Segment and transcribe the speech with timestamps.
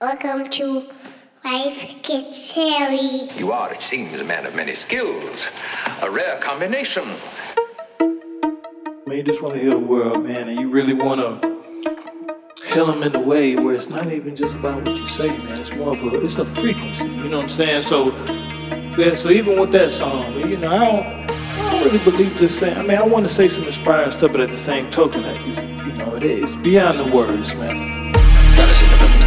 [0.00, 0.86] Welcome to
[1.44, 3.36] Life Gets Hairy.
[3.36, 5.44] You are, it seems, a man of many skills.
[6.02, 7.18] A rare combination.
[9.08, 12.86] Man, you just want to heal the world, man, and you really want to heal
[12.86, 15.60] them in a way where it's not even just about what you say, man.
[15.60, 17.08] It's more of a, it's a frequency.
[17.08, 17.82] You know what I'm saying?
[17.82, 18.14] So,
[18.96, 19.16] yeah.
[19.16, 21.06] So even with that song, you know, I don't,
[21.58, 22.78] I don't really believe just saying.
[22.78, 25.60] I mean, I want to say some inspiring stuff, but at the same token, it's,
[25.60, 27.97] you know, it is beyond the words, man.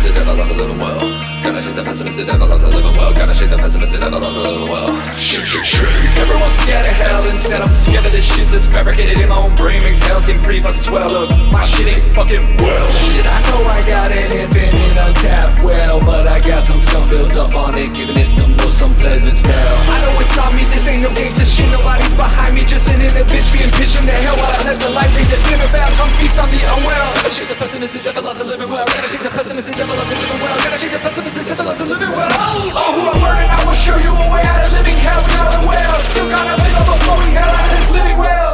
[0.01, 0.99] Gotta shake the pessimist, I love the living well.
[1.43, 3.13] Gotta shake the pessimist, I love the living well.
[3.13, 4.95] Gotta shake the pessimist, I love the living well.
[5.19, 6.17] Shake, shake, shake.
[6.17, 9.55] Everyone's scared of hell, instead I'm scared of this shit that's fabricated in my own
[9.55, 9.83] brain.
[9.83, 11.07] Makes hell seem pretty fucking swell.
[11.07, 12.91] Look, my shit ain't fucking well.
[13.05, 17.35] Shit, I know I got an infinite untapped well, but I got some scum built
[17.35, 19.73] up on it, giving it the unpleasant smell.
[19.87, 21.69] I know it's on me, this ain't no gangster shit.
[21.69, 24.61] Nobody's behind me, just sitting in the bitch being pitched in the hell while I
[24.65, 25.93] let the light bring the dinner back.
[25.95, 27.13] Come feast on the unwell.
[27.21, 28.85] Gotta shake the pessimist, the devil of the living well.
[28.89, 30.57] Gotta shake the pessimist, the devil of the living well.
[30.57, 32.29] Gotta shake the pessimist, the devil of the living well.
[32.33, 35.21] Oh, who I'm learning, I will show you a way out of living hell.
[35.21, 35.95] We are the well.
[36.11, 38.51] Still got a bit of a flowing hell out of this living well.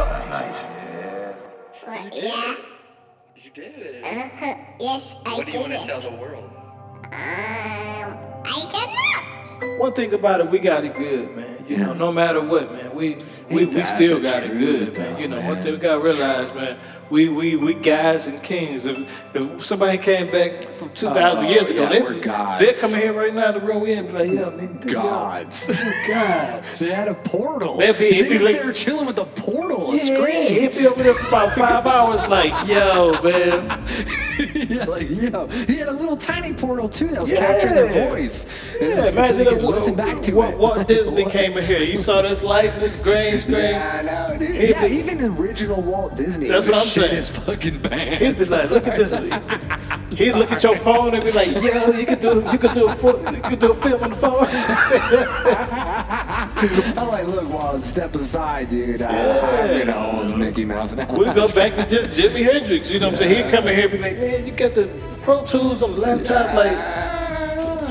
[1.88, 2.54] What, yeah?
[3.36, 4.04] You did it.
[4.04, 4.54] Uh-huh.
[4.78, 5.38] Yes, I did.
[5.38, 6.44] What do you did want to tell the world?
[7.08, 8.06] Um, I
[8.44, 9.37] don't know.
[9.78, 11.64] One thing about it, we got it good, man.
[11.66, 13.16] You know, no matter what, man, we
[13.50, 15.18] we, we still got it good, man.
[15.20, 16.78] You know, one thing we gotta realize, man,
[17.10, 18.86] we we we guys and kings.
[18.86, 22.62] If if somebody came back from two thousand Oh, years ago, yeah, they we're gods.
[22.64, 25.66] they're coming here right now, the room we in, be like, yeah, man, Gods.
[25.68, 26.78] they're gods.
[26.80, 27.78] They had a portal.
[27.78, 30.52] They'd be- it'd be like- they were chilling with the portal, a Yeah, screen.
[30.52, 33.84] he'd be over there for about five hours, like, yo, man.
[34.54, 37.38] yeah, like yo, he had a little tiny portal too that was Yeah.
[37.46, 38.46] capturing their voice.
[38.80, 40.56] Yeah, so imagine they if could listen back to it.
[40.58, 41.78] Walt Disney came in here.
[41.80, 43.56] You saw this light this green screen.
[43.56, 44.54] Yeah, I know, dude.
[44.56, 46.48] Yeah, even original Walt Disney.
[46.48, 47.10] That's what I'm shit.
[47.10, 48.20] His fucking band.
[48.20, 49.12] He'd be like, look at this.
[50.18, 52.88] He'd look at your phone and be like, yo, you could do you could do
[52.88, 54.46] a fo- you could do a film on the phone.
[56.98, 59.02] I'm like, look, Walt, step aside, dude.
[59.02, 59.78] I, Yeah.
[59.78, 61.12] You know, Mickey Mouse now.
[61.14, 62.90] we go back to just Jimi Hendrix.
[62.90, 63.44] You know what I'm saying?
[63.44, 64.88] He'd come in here and be like, man, you got the
[65.22, 66.76] Pro Tools on the laptop, like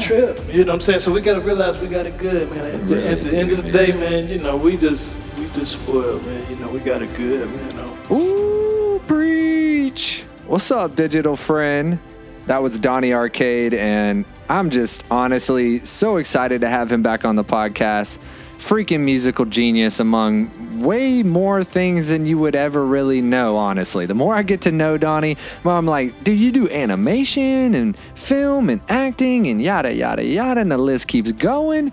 [0.02, 0.40] trip.
[0.52, 1.00] You know what I'm saying?
[1.00, 2.82] So we gotta realize we got it good, man.
[2.82, 5.74] At the, at the end of the day, man, you know, we just we just
[5.74, 6.50] spoiled, man.
[6.50, 7.68] You know, we got it good, man.
[7.70, 7.98] You know.
[8.12, 8.57] Ooh,
[9.00, 10.24] preach.
[10.46, 12.00] What's up, digital friend?
[12.48, 17.36] That was Donny Arcade, and I'm just honestly so excited to have him back on
[17.36, 18.20] the podcast.
[18.58, 24.06] Freaking musical genius among way more things than you would ever really know, honestly.
[24.06, 27.98] The more I get to know Donny, more I'm like, dude, you do animation and
[28.16, 31.92] film and acting and yada, yada, yada, and the list keeps going.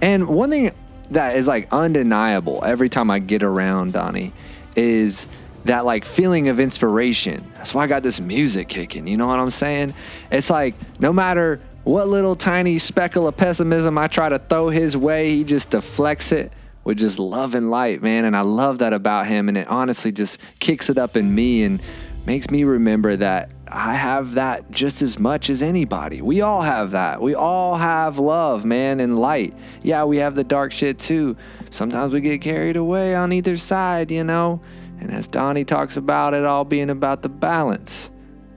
[0.00, 0.70] And one thing
[1.10, 4.32] that is like undeniable every time I get around Donny
[4.76, 5.26] is
[5.68, 7.50] that like feeling of inspiration.
[7.54, 9.06] That's why I got this music kicking.
[9.06, 9.94] You know what I'm saying?
[10.30, 14.96] It's like no matter what little tiny speckle of pessimism I try to throw his
[14.96, 16.52] way, he just deflects it
[16.84, 18.24] with just love and light, man.
[18.24, 19.48] And I love that about him.
[19.48, 21.82] And it honestly just kicks it up in me and
[22.24, 26.22] makes me remember that I have that just as much as anybody.
[26.22, 27.20] We all have that.
[27.20, 29.54] We all have love, man, and light.
[29.82, 31.36] Yeah, we have the dark shit too.
[31.68, 34.62] Sometimes we get carried away on either side, you know?
[35.00, 38.10] And as Donny talks about it all being about the balance.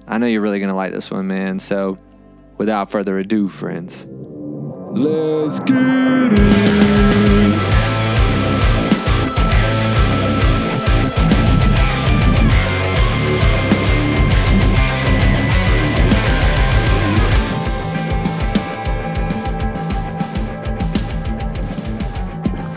[0.07, 1.59] I know you're really going to like this one, man.
[1.59, 1.97] So
[2.57, 4.07] without further ado, friends,
[4.91, 7.01] let's get it.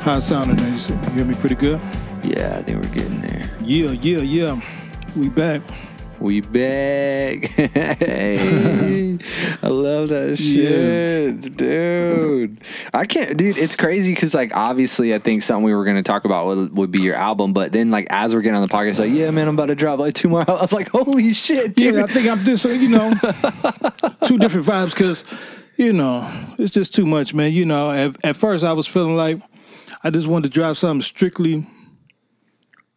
[0.06, 0.58] It sounding?
[0.58, 1.80] You hear me pretty good?
[2.24, 3.50] Yeah, I think we're getting there.
[3.60, 4.60] Yeah, yeah, yeah.
[5.14, 5.60] We back.
[6.18, 7.44] We back.
[7.50, 9.18] hey,
[9.62, 12.62] I love that shit, dude.
[12.94, 13.58] I can't, dude.
[13.58, 16.74] It's crazy because, like, obviously, I think something we were going to talk about would,
[16.74, 19.30] would be your album, but then, like, as we're getting on the podcast, like, yeah,
[19.30, 20.48] man, I'm about to drop like two more.
[20.48, 21.96] I was like, holy shit, dude.
[21.96, 23.12] Yeah, I think I'm just, you know,
[24.24, 25.24] two different vibes because,
[25.76, 26.26] you know,
[26.58, 27.52] it's just too much, man.
[27.52, 29.42] You know, at, at first I was feeling like
[30.02, 31.66] I just wanted to drop something strictly,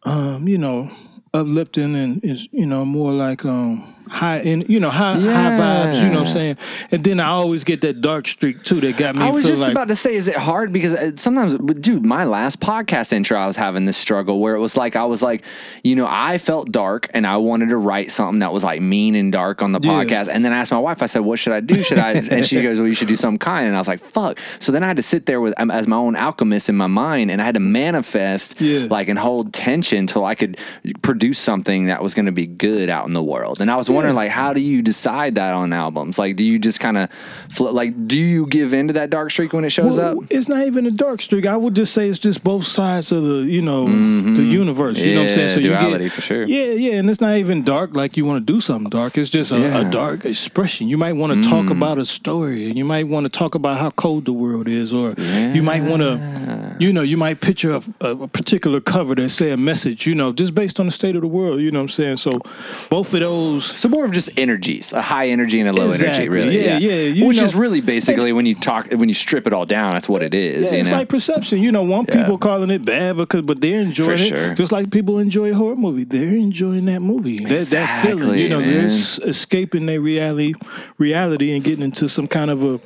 [0.08, 0.90] um, you know,
[1.34, 5.20] uplifting and is, you know, more like um high in, you know, high high
[5.58, 6.02] vibes.
[6.02, 6.56] You know what I'm saying?
[6.90, 9.22] And then I always get that dark streak too that got me.
[9.22, 10.72] I was just like, about to say, is it hard?
[10.72, 14.60] Because uh, sometimes, dude, my last podcast intro, I was having this struggle where it
[14.60, 15.44] was like, I was like,
[15.84, 19.14] you know, I felt dark and I wanted to write something that was like mean
[19.14, 19.90] and dark on the Yeah.
[20.04, 20.28] podcast.
[20.28, 21.82] And then I asked my wife, I said, what should I do?
[21.82, 22.12] Should I?
[22.12, 23.66] And she goes, well, you should do something kind.
[23.66, 24.38] And I was like, fuck.
[24.58, 26.86] So then I had to sit there with um, as my own alchemist in my
[26.86, 28.86] mind and I had to manifest Yeah.
[28.90, 30.58] like and hold tension till I could
[31.02, 33.60] produce something that was going to be good out in the world.
[33.60, 36.18] And I was Yeah, wondering, like, how do you decide that on albums?
[36.18, 37.10] Like, do you just kind of,
[37.50, 40.24] fl- like, do you give into that dark streak when it shows Well, up?
[40.30, 41.46] It's not even a dark streak.
[41.46, 44.98] I would just say it's just both sides of the, you know, the universe.
[44.98, 45.48] You know what I'm saying?
[45.48, 45.64] Mm-hmm.
[45.72, 46.44] Yeah, you get, for sure.
[46.46, 49.18] Yeah, yeah, and it's not even dark like you want to do something dark.
[49.18, 49.80] It's just a, Yeah.
[49.86, 50.88] a dark expression.
[50.88, 51.72] You might want to talk Mm.
[51.72, 54.92] about a story, and you might want to talk about how cold the world is,
[54.94, 55.14] or
[55.54, 59.28] you might want to, you know, you might picture a, a, a particular cover that
[59.30, 60.06] say a message.
[60.06, 61.60] You know, just based on the state of the world.
[61.60, 62.16] You know what I'm saying?
[62.18, 62.40] So
[62.90, 63.64] both of those.
[63.78, 66.64] So more of just energies, a high energy and a low energy, really.
[66.64, 69.52] Yeah, yeah, you Which know- is really basically when you talk, when you strip it
[69.52, 70.70] all down, that's what it is.
[70.72, 70.96] Yeah, it's know?
[70.98, 71.58] like perception.
[71.62, 72.20] You know, one Yeah.
[72.22, 74.28] people calling it bad because, but they're enjoying For it.
[74.28, 74.54] sure.
[74.54, 77.38] Just like people enjoy a horror movie, they're enjoying that movie.
[77.44, 78.38] That, that feeling.
[78.38, 78.88] You know, man.
[78.88, 80.54] they're escaping their reality,
[80.98, 82.80] reality, and getting into some kind of a,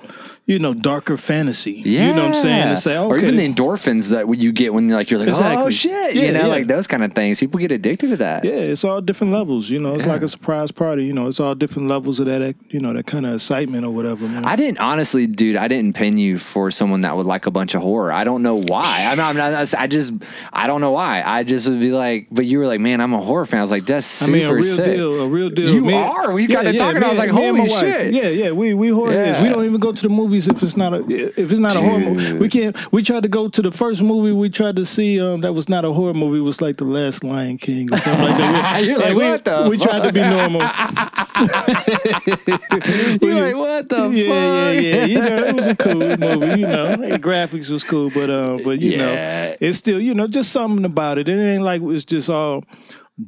[0.52, 1.82] you know, darker fantasy.
[1.84, 2.08] Yeah.
[2.08, 2.68] You know what I'm saying?
[2.68, 5.32] To say, okay, Or even the endorphins that you get when like you're like, oh
[5.32, 5.72] Exactly.
[5.72, 6.46] shit, Yeah, you know, yeah.
[6.46, 7.40] like those kind of things.
[7.40, 8.44] People get addicted to that.
[8.44, 9.70] Yeah, it's all different levels.
[9.70, 10.12] You know, it's Yeah.
[10.12, 11.04] like a surprise party.
[11.04, 12.54] You know, it's all different levels of that.
[12.70, 14.26] You know, that kind of excitement or whatever.
[14.28, 14.44] Man.
[14.44, 15.56] I didn't honestly, dude.
[15.56, 18.12] I didn't pin you for someone that would like a bunch of horror.
[18.12, 19.06] I don't know why.
[19.10, 19.30] I'm not.
[19.30, 20.12] I'm not I just.
[20.52, 21.22] I don't know why.
[21.24, 22.28] I just would be like.
[22.30, 23.58] But you were like, man, I'm a horror fan.
[23.58, 24.84] I was like, that's I super mean, a real sick.
[24.84, 25.74] deal, a real deal.
[25.74, 26.32] You Me- are?
[26.32, 27.80] We got to talking, me I was like, and- and holy wife.
[27.80, 28.12] shit.
[28.14, 29.40] Yeah, yeah, we we horror heads.
[29.40, 31.00] We don't even go to the movies if it's not a
[31.40, 32.38] if it's not a horror movie.
[32.38, 32.76] We can't.
[32.92, 35.20] We tried to go to the first movie we tried to see.
[35.20, 36.38] Um, that was not a horror movie.
[36.38, 38.80] It was like the Last Lion King or something like that.
[38.84, 40.62] You're like, we, what the We tried to be normal.
[43.20, 44.74] You're like, what the yeah, fuck?
[44.74, 45.04] yeah, yeah.
[45.04, 46.60] You know, it was a cool movie.
[46.60, 48.98] You know, the graphics was cool, but um, but you Yeah.
[49.50, 51.28] know, it's still you know just something about it.
[51.28, 52.64] It ain't like it's just all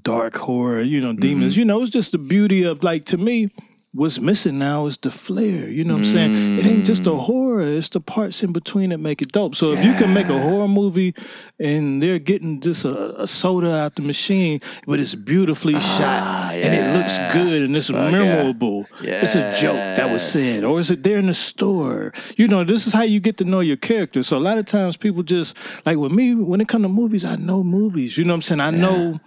[0.03, 0.81] dark horror.
[0.81, 1.53] You know, demons.
[1.55, 1.61] Mm-hmm.
[1.61, 3.51] You know, it's just the beauty of like to me.
[3.95, 5.69] What's missing now is the flair.
[5.69, 6.59] You know what I'm saying?
[6.59, 7.21] It ain't just the Mm.
[7.27, 9.55] horror; it's the parts in between that make it dope.
[9.55, 11.15] So if you can make a horror movie
[11.61, 16.75] and they're getting just a, a soda out the machine, but it's beautifully shot and
[16.75, 18.87] it looks Ah, good and it's memorable.
[19.01, 22.13] It's a joke that was said, or is it there in the store?
[22.37, 24.25] You know, this is how you get to know your character.
[24.25, 25.57] So a lot of times people just
[25.87, 28.19] like with me when it comes to movies, I know movies.
[28.19, 28.61] You know what I'm saying?
[28.61, 29.21] I know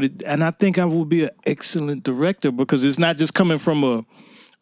[0.00, 3.58] it, and I think I will be an excellent director because it's not just coming
[3.58, 4.04] from a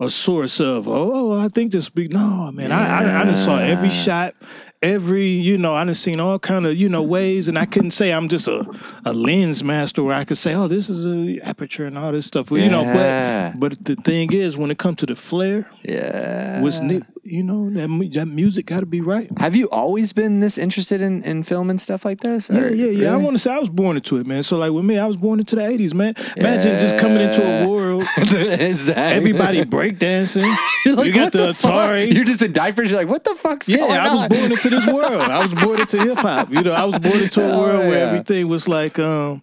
[0.01, 3.37] a source of oh, oh I think this big no man I I, I done
[3.37, 4.35] saw every shot
[4.83, 7.91] every you know I done seen all kind of you know ways and I couldn't
[7.91, 8.65] say I'm just a,
[9.05, 12.25] a lens master where I could say oh this is a aperture and all this
[12.27, 15.71] stuff well, you know but but the thing is when it comes to the flair
[15.83, 16.63] Yeah.
[16.63, 20.41] was Nick you know that, that music got to be right Have you always been
[20.41, 22.49] this interested in, in film and stuff like this?
[22.49, 23.13] yeah, Or- yeah, yeah.
[23.13, 24.43] I want to say I was born into it, man.
[24.43, 26.15] So like with me, I was born into the '80s, man.
[26.39, 28.95] Imagine just coming into a world, exactly.
[28.95, 30.57] everybody breakdancing.
[30.87, 31.73] Like, you got the, fuck?
[31.73, 32.11] Atari.
[32.13, 32.91] You're just in diapers.
[32.91, 35.23] You're like, what the fuck's Yeah, going I was born into this world.
[35.23, 36.53] I was born into hip hop.
[36.53, 39.43] You know, I was born into a Oh, world where everything was like, um,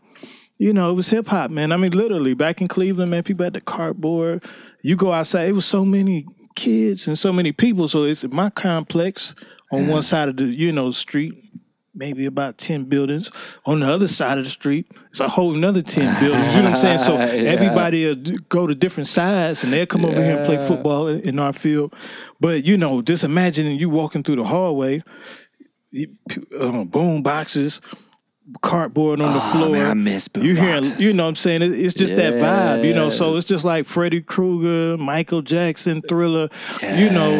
[0.57, 1.71] you know, it was hip hop, man.
[1.71, 4.43] I mean, literally, back in Cleveland, man, people had the cardboard.
[4.81, 6.25] You go outside, it was so many
[6.55, 7.87] kids and so many people.
[7.87, 9.35] So it's my complex
[9.71, 11.33] on one side of the, you know, street.
[11.97, 13.31] Maybe about 10 buildings.
[13.65, 16.55] On the other side of the street, it's a whole another 10 buildings.
[16.55, 16.99] You know what I'm saying?
[16.99, 17.49] So Yeah.
[17.51, 21.39] everybody will go to different sides and they'll come over here and play football in
[21.39, 21.93] our field.
[22.39, 25.03] But, you know, just imagining you walking through the hallway,
[26.59, 27.81] uh, boom boxes,
[28.61, 29.69] cardboard on the Oh, floor.
[29.71, 31.61] man, I miss boom you hear, you know what I'm saying?
[31.61, 33.09] It- It's just that vibe, you know.
[33.09, 36.49] So it's just like Freddy Krueger, Michael Jackson, Thriller.
[36.81, 37.33] You know,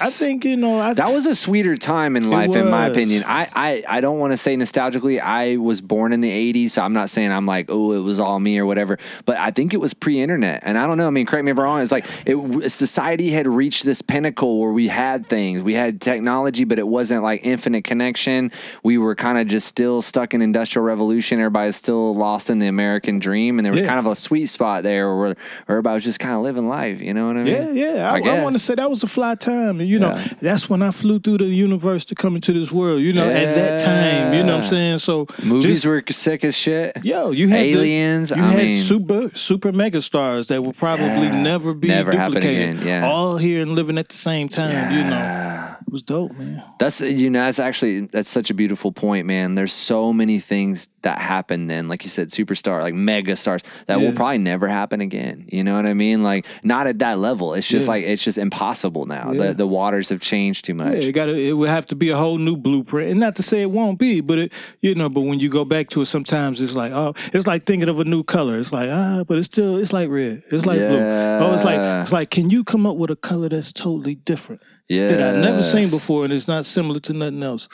[0.00, 0.78] I think you know.
[0.78, 3.24] I, That was a sweeter time in life, in my opinion.
[3.26, 5.20] I, I, I don't want to say nostalgically.
[5.20, 8.20] I was born in the 80s, so I'm not saying I'm like, oh, it was
[8.20, 8.98] all me or whatever.
[9.24, 10.62] But I think it was pre internet.
[10.64, 11.06] And I don't know.
[11.06, 11.80] I mean, correct me if I'm wrong.
[11.82, 16.64] It's like it, society had reached this pinnacle where we had things, we had technology,
[16.64, 18.52] but it wasn't like infinite connection.
[18.82, 21.38] We were kind of just still stuck in industrial revolution.
[21.38, 23.58] Everybody's still lost in the American dream.
[23.58, 23.88] And there was Yeah.
[23.88, 25.36] kind of a sweet spot there where, where
[25.68, 27.00] everybody was just kind of living life.
[27.00, 27.76] You know what I mean?
[27.76, 28.10] Yeah, yeah.
[28.10, 28.42] I, I, guess.
[28.42, 29.80] want to say that was a fly time.
[29.80, 30.28] And, you know, Yeah.
[30.40, 33.54] that's when I flew through the universe to come into this world, you know, at
[33.54, 34.34] that time.
[34.34, 34.98] You know what I'm saying?
[34.98, 36.96] So Movies just- were sick as shit.
[37.02, 38.30] Yo, you had the- aliens.
[38.34, 41.42] you I had mean, super super mega stars that will probably Yeah.
[41.42, 42.80] never be Never duplicated.
[42.80, 43.06] again, yeah.
[43.08, 44.92] All here and living at the same time.
[44.92, 46.62] You know, it was dope, man.
[46.78, 49.54] That's you know that's actually that's such a beautiful point, man.
[49.54, 54.00] There's so many things that happen then, like you said, superstar, like mega stars that
[54.00, 55.46] will probably never happen again.
[55.52, 56.22] You know what I mean?
[56.24, 57.54] Like not at that level.
[57.54, 57.92] It's just Yeah.
[57.92, 59.32] like it's just impossible now.
[59.32, 59.48] Yeah.
[59.48, 60.94] The the waters have changed too much.
[60.94, 63.42] Yeah, it got it would have to be a whole new blueprint, and not to
[63.42, 66.06] say it won't be, but it, you know, but when you go back to it,
[66.06, 68.58] sometimes it's like, oh, it's like thinking of a new color.
[68.58, 70.42] It's like, ah, but it's still, it's like red.
[70.50, 70.98] It's like blue.
[70.98, 74.60] Oh, it's like, it's like, can you come up with a color that's totally different?
[74.88, 77.68] That I've never seen before, and it's not similar to nothing else.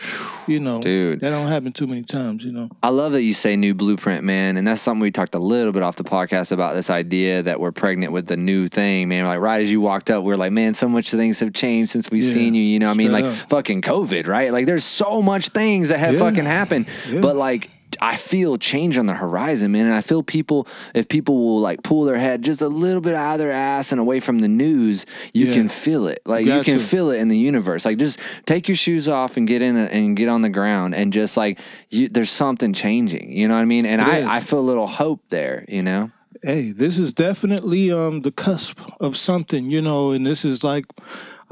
[0.46, 1.20] You know, Dude.
[1.20, 2.42] that don't happen too many times.
[2.42, 4.56] You know, I love that you say new blueprint, man.
[4.56, 7.60] And that's something we talked a little bit off the podcast about this idea that
[7.60, 9.26] we're pregnant with the new thing, man.
[9.26, 11.90] Like right as you walked up, we are like, man, so much things have changed
[11.92, 12.62] since we've Yeah, seen you.
[12.62, 13.48] You know, what I mean, straight like up.
[13.50, 14.50] fucking COVID, right?
[14.50, 16.20] Like there's so much things that have Yeah.
[16.20, 17.20] fucking happened, Yeah.
[17.20, 17.68] but like.
[18.02, 19.86] I feel change on the horizon, man.
[19.86, 23.14] And I feel people, if people will like pull their head just a little bit
[23.14, 25.52] out of their ass and away from the news, you Yeah.
[25.54, 26.20] can feel it.
[26.26, 27.84] Like you can feel it in the universe.
[27.84, 30.94] Like just take your shoes off and get in a, and get on the ground
[30.96, 33.32] and just like you, there's something changing.
[33.32, 33.86] You know what I mean?
[33.86, 34.26] And It is.
[34.26, 35.64] I, I feel a little hope there.
[35.68, 36.10] You know?
[36.44, 40.86] hey, this is definitely um the cusp of something, you know, and this is like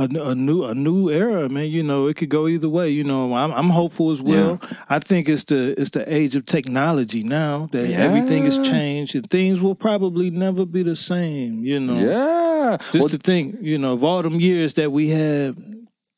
[0.00, 1.66] a, a new a new era, man.
[1.69, 2.88] You know, it could go either way.
[2.90, 4.59] You know, I'm I'm hopeful as well.
[4.88, 9.28] I think it's the it's the age of technology now that everything has changed and
[9.30, 11.64] things will probably never be the same.
[11.64, 12.76] You know, Yeah.
[12.92, 15.57] just Well, to think, you know, of all them years that we had,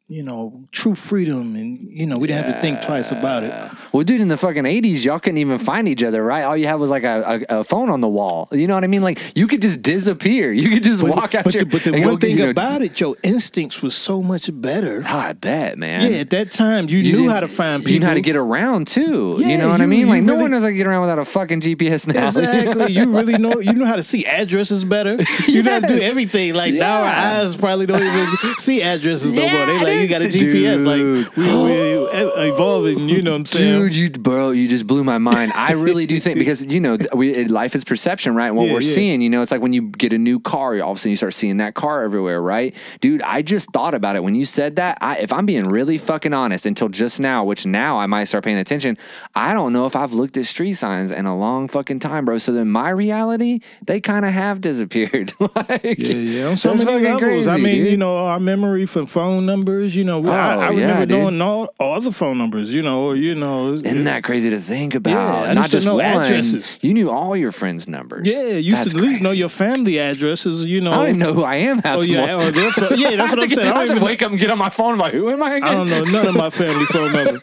[0.08, 3.52] you know, true freedom, and you know, we didn't have to think twice about it.
[3.92, 6.42] well, dude, in the fucking 80s, y'all couldn't even find each other, right?
[6.42, 8.46] All you had was like a, a, a phone on the wall.
[8.52, 9.00] You know what I mean?
[9.00, 10.52] Like you could just disappear.
[10.52, 12.44] You could just walk out But your the, but the and go one thing you
[12.44, 15.02] know- about it, your instincts was so much better.
[15.06, 16.12] Oh, I bet, man.
[16.12, 17.92] Yeah, at that time you, You knew how to find people.
[17.94, 19.36] You knew how to get around too.
[19.38, 20.00] you know what I mean?
[20.00, 22.26] you Like no one knows how to get around without a fucking GPS now.
[22.26, 22.92] Exactly.
[22.92, 25.16] you really know you know how to see addresses better.
[25.46, 26.54] You know how to do everything.
[26.54, 29.66] Like now our eyes probably don't even see addresses no more.
[29.66, 30.32] They like you got a GPS.
[30.34, 30.86] dude.
[31.26, 32.12] Like we we
[32.48, 33.80] evolving, you know what I'm saying?
[33.82, 35.52] Dude, you bro, you just blew my mind.
[35.54, 38.50] I really do think because you know we, life is perception, right?
[38.50, 38.94] What Yeah, we're yeah.
[38.94, 41.10] seeing, you know, it's like when you get a new car, all of a sudden
[41.10, 42.74] you start seeing that car everywhere, right?
[43.00, 44.98] Dude, I just thought about it when you said that.
[45.00, 48.44] I, if I'm being really fucking honest, until just now, which now I might start
[48.44, 48.96] paying attention,
[49.34, 52.38] I don't know if I've looked at street signs in a long fucking time, bro.
[52.38, 55.32] So then my reality, they kind of have disappeared.
[55.40, 56.46] like, Yeah, yeah.
[56.48, 57.46] On so many fucking levels.
[57.46, 57.90] I mean, dude.
[57.92, 59.81] you know, our memory from phone numbers.
[59.86, 61.18] You know, we- I, Oh, I yeah, remember dude.
[61.18, 62.74] knowing all, all the phone numbers.
[62.74, 65.48] You know, you know, Isn't that crazy to think about?
[65.48, 66.04] I Not just know one.
[66.04, 66.78] addresses.
[66.80, 68.28] You knew all your friends' numbers.
[68.28, 70.64] Yeah, you used to at least know your family addresses.
[70.66, 72.64] You know, I don't know who I am half Oh yeah, or oh, their
[72.96, 73.16] yeah.
[73.16, 73.72] That's what I'm saying.
[73.72, 74.92] I I have to wake up and get on my phone.
[74.94, 75.68] I'm like, who am I again?
[75.68, 77.40] I don't know none of my family phone numbers.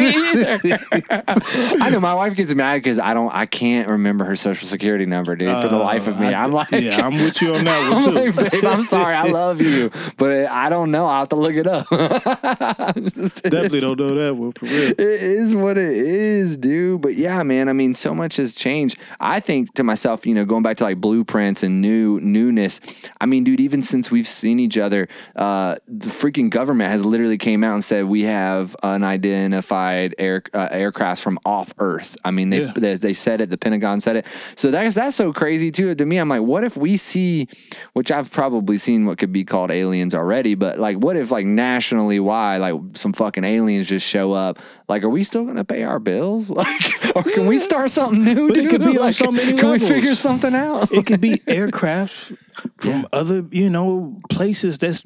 [0.00, 0.78] Either.
[1.80, 5.06] I know my wife gets mad because I don't, I can't remember her social security
[5.06, 5.48] number, dude.
[5.48, 7.90] for the uh, life of me, I- I'm like, yeah, I'm with you on that
[7.92, 8.32] one I'm too.
[8.40, 11.06] like, babe, I'm sorry, I love you, but I don't know.
[11.06, 11.88] I'll have to look it up.
[12.94, 14.90] Definitely don't know that one for real.
[14.90, 17.00] It is what it is, dude.
[17.02, 18.98] But yeah, man, I mean, so much has changed.
[19.20, 22.80] I think to myself, you know, going back to like blueprints and new newness.
[23.20, 27.38] I mean, dude, even since we've seen each other, uh, the freaking government has literally
[27.38, 32.16] came out and said we have unidentified air uh, aircrafts from off Earth.
[32.24, 32.72] I mean, they, Yeah.
[32.76, 33.50] they they said it.
[33.50, 34.26] The Pentagon said it.
[34.56, 35.94] So that's that's so crazy too.
[35.94, 37.48] To me, I'm like, what if we see,
[37.92, 41.46] which I've probably seen what could be called aliens already, but like, what if like
[41.46, 44.58] nationally wide, like some fucking aliens just show up?
[44.88, 46.50] Like, are we still gonna pay our bills?
[46.64, 48.48] Like, or can we start something new?
[48.48, 50.90] But it could be on Like, so many Can we figure something out?
[50.92, 52.32] It could be aircraft
[52.78, 55.02] from other, you know, places that's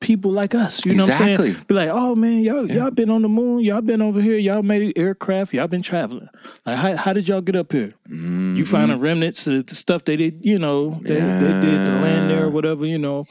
[0.00, 0.84] people like us.
[0.84, 1.52] You know what I'm Exactly.
[1.52, 1.64] saying?
[1.68, 4.62] Be like, oh man, y'all y'all been on the moon, y'all been over here, y'all
[4.62, 6.28] made aircraft, y'all been traveling.
[6.66, 7.92] Like, how, how did y'all get up here?
[8.08, 8.62] You mm-hmm.
[8.64, 12.44] finding remnants of the stuff they did, you know, they, they did to land there
[12.44, 12.84] or whatever.
[12.84, 13.24] You know,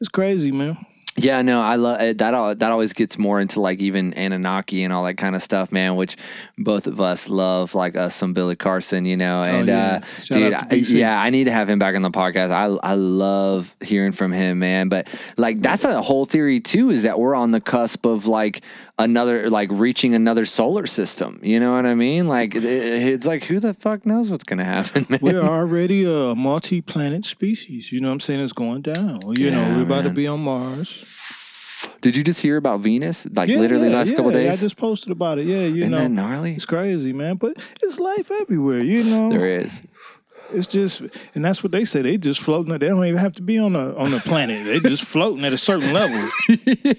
[0.00, 0.76] it's crazy, man.
[1.16, 2.34] Yeah, no, I love that.
[2.34, 5.70] al- That always gets more into like even Anunnaki and all that kind of stuff,
[5.70, 5.94] man.
[5.94, 6.16] Which
[6.58, 9.42] both of us love, like us some Billy Carson, you know.
[9.42, 10.00] And yeah.
[10.02, 12.50] uh, dude, I- yeah, I need to have him back on the podcast.
[12.50, 14.88] I I love hearing from him, man.
[14.88, 15.06] But
[15.36, 16.90] like that's a whole theory too.
[16.90, 18.62] Is that we're on the cusp of like
[18.98, 21.38] another, like reaching another solar system.
[21.42, 22.26] You know what I mean?
[22.28, 25.20] Like it, it's like who the fuck knows what's gonna happen, man?
[25.22, 27.92] We're already a multi-planet species.
[27.92, 28.40] You know what I'm saying?
[28.40, 29.20] It's going down.
[29.36, 31.02] You know, we're about to be on Mars.
[32.00, 33.26] Did you just hear about Venus?
[33.32, 34.58] Like Yeah, literally yeah, last yeah, couple yeah, days.
[34.60, 35.46] I just posted about it.
[35.46, 36.54] Yeah, you Isn't know, that gnarly?
[36.54, 37.36] it's crazy, man.
[37.36, 38.80] But it's life everywhere.
[38.80, 39.82] You know, There is.
[40.52, 41.00] It's just,
[41.34, 42.02] and that's what they say.
[42.02, 42.72] They just floating.
[42.78, 44.64] They don't even have to be on a on a planet.
[44.66, 46.28] They just floating at a certain level.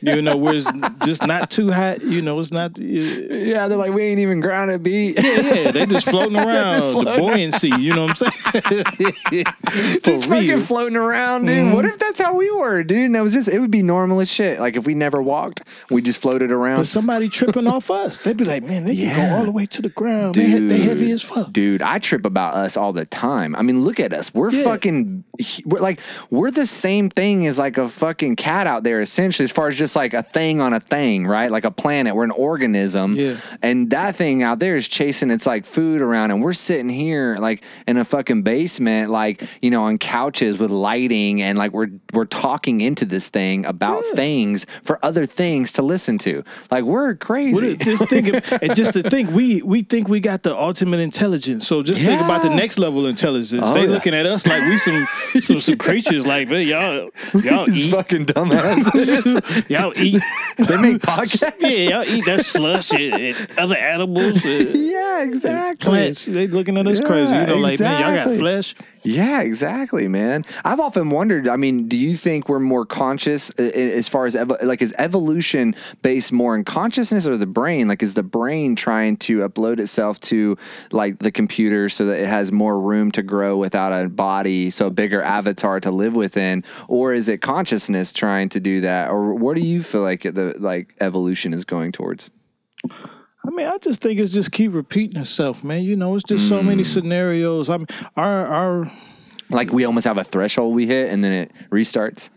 [0.01, 0.69] You know, where it's
[1.05, 2.01] just not too hot.
[2.01, 2.77] You know, it's not.
[2.77, 5.17] Yeah, Yeah, they're like, we ain't even grounded, beat.
[5.23, 5.39] yeah.
[5.53, 5.71] yeah.
[5.71, 6.81] They just floating around.
[7.05, 7.69] the buoyancy.
[7.79, 8.83] You know what I'm saying?
[10.03, 11.57] just For fucking floating around, dude.
[11.57, 11.73] Mm-hmm.
[11.75, 12.97] What if that's how we were, dude?
[13.05, 14.59] And that was just, it would be normal as shit.
[14.59, 16.77] Like if we never walked, we just floated around.
[16.77, 19.65] But somebody tripping off us, they'd be like, "Man, they can go all the way
[19.67, 20.35] to the ground.
[20.35, 23.44] They, they heavy as fuck." Dude, I trip about us all the time.
[23.45, 23.55] Time.
[23.55, 24.33] I mean, look at us.
[24.33, 24.63] We're Yeah.
[24.63, 25.23] fucking
[25.65, 25.99] we're like
[26.29, 29.77] we're the same thing as like a fucking cat out there essentially as far as
[29.77, 31.51] just like a thing on a thing, right?
[31.51, 32.15] Like a planet.
[32.15, 33.15] We're an organism.
[33.15, 33.35] Yeah.
[33.61, 37.37] And that thing out there is chasing its like food around and we're sitting here
[37.39, 41.89] like in a fucking basement like, you know, on couches with lighting and like we're
[42.13, 46.43] we're talking into this thing about things for other things to listen to.
[46.71, 47.71] Like we're crazy.
[47.75, 50.99] What just think, of- and just to think, we we think we got the ultimate
[50.99, 51.67] intelligence.
[51.67, 53.24] So just think about the next level intelligence.
[53.25, 53.89] Oh, they yeah.
[53.89, 55.07] looking at us like we some
[55.39, 56.25] some some creatures.
[56.25, 57.09] Like man, y'all
[57.41, 59.69] y'all These eat fucking dumbasses.
[59.69, 60.21] y'all eat.
[60.57, 61.53] they make podcasts.
[61.59, 61.69] Yeah,
[62.01, 64.45] y'all eat that slush and, and other animals.
[64.45, 65.89] uh, Yeah, exactly.
[65.89, 67.35] Plants, they looking at us Yeah, crazy.
[67.35, 68.75] You know, like man, y'all got flesh.
[69.03, 70.45] Yeah, exactly, man.
[70.63, 71.47] I've often wondered.
[71.47, 75.75] I mean, do you think we're more conscious uh, as far as like is evolution
[76.01, 77.87] based more in consciousness or the brain?
[77.87, 80.57] Like, is the brain trying to upload itself to
[80.91, 84.87] like the computer so that it has more room to grow without a body, so
[84.87, 89.11] a bigger avatar to live within, or is it consciousness trying to do that?
[89.11, 92.31] Or what do you feel like the like evolution is going towards?
[93.45, 95.83] I mean, I just think it's just keep repeating itself, man.
[95.83, 97.69] You know, it's just so many scenarios.
[97.69, 98.91] I mean, our our
[99.49, 102.31] Like we almost have a threshold we hit and then it restarts.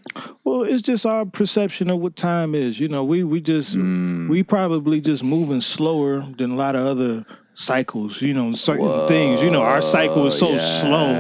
[0.45, 2.79] Well, it's just our perception of what time is.
[2.79, 4.29] You know, we we just Mm.
[4.29, 7.25] we probably just moving slower than a lot of other
[7.55, 8.21] cycles.
[8.21, 9.43] You know, certain things.
[9.43, 11.15] You know, our cycle is so slow.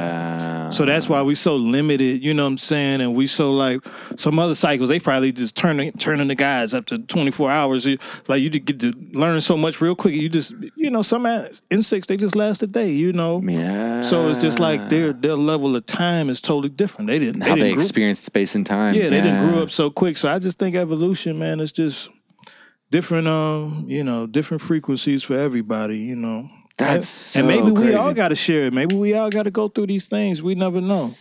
[0.70, 3.00] So that's why we so limited, you know what I'm saying?
[3.00, 3.80] And we so like
[4.16, 7.84] some other cycles, they probably just turning turning the guys up to 24 hours.
[7.86, 7.98] You-
[8.28, 10.14] Like you get to learn so much real quick.
[10.14, 11.26] You just you know, some
[11.70, 13.40] insects they just last a day, you know.
[13.42, 14.02] Yeah.
[14.02, 17.08] So it's just like their their level of time is totally different.
[17.08, 18.94] They didn't how they they didn't experience space and time.
[18.94, 20.16] yeah, they didn't grow up so quick.
[20.16, 22.08] So I just think evolution, man, is just
[22.90, 23.26] different.
[23.28, 25.98] Um, you know, different frequencies for everybody.
[25.98, 26.48] You know,
[26.78, 28.72] That's and, and maybe so we all got to share it.
[28.72, 30.42] Maybe we all got to go through these things.
[30.42, 31.14] We never know.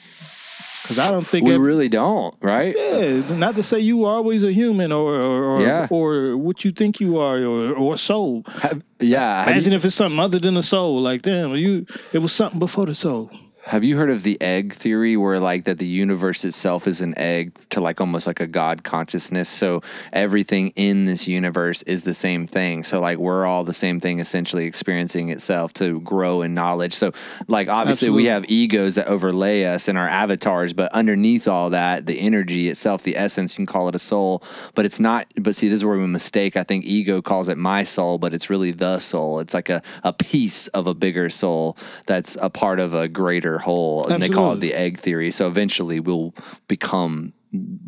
[0.83, 2.73] Because I don't think We really don't, right?
[2.77, 5.87] Yeah, not to say you are always a human or or, or, Yeah.
[5.89, 8.43] or what you think you are or or soul.
[8.61, 9.43] Have- yeah.
[9.43, 11.01] Imagine you, if it's something other than a soul.
[11.01, 13.29] Like damn, you it was something before the soul.
[13.67, 17.13] Have you heard of the egg theory where like that the universe itself is an
[17.17, 19.49] egg to like almost like a God consciousness?
[19.49, 19.81] So
[20.13, 22.85] everything in this universe is the same thing.
[22.85, 26.93] So like we're all the same thing essentially experiencing itself to grow in knowledge.
[26.93, 27.11] So
[27.49, 32.05] like obviously we have egos that overlay us and our avatars, but underneath all that,
[32.05, 34.43] the energy itself, the essence, you can call it a soul,
[34.75, 36.55] but it's not but see this is where we mistake.
[36.55, 39.41] I think ego calls it my soul, but it's really the soul.
[39.41, 43.56] It's like a, a piece of a bigger soul that's a part of a greater
[43.57, 44.07] whole.
[44.07, 45.31] And they call it the egg theory.
[45.31, 46.33] So eventually we'll
[46.67, 47.33] become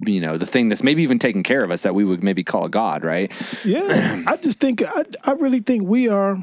[0.06, 2.44] you know, the thing that's maybe even taking care of us that we would maybe
[2.44, 3.32] call God, right?
[3.66, 6.42] Yeah, I just think I, I really think we are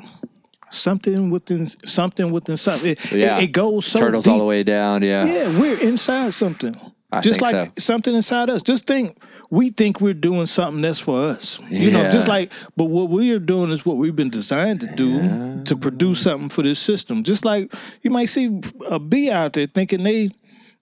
[0.70, 2.90] something within something within something.
[2.92, 3.38] It, it- Yeah.
[3.40, 4.32] it, goes so Turtles deep.
[4.32, 5.02] all the way down.
[5.02, 5.24] Yeah.
[5.24, 6.78] Yeah, we're inside something.
[7.16, 7.72] I just like so.
[7.78, 8.62] something inside us.
[8.62, 9.18] Just think
[9.50, 11.60] we think we're doing something that's for us.
[11.70, 14.86] You know, just like but what we are doing is what we've been designed to
[14.94, 17.24] do to produce something for this system.
[17.24, 20.30] Just like you might see a bee out there thinking they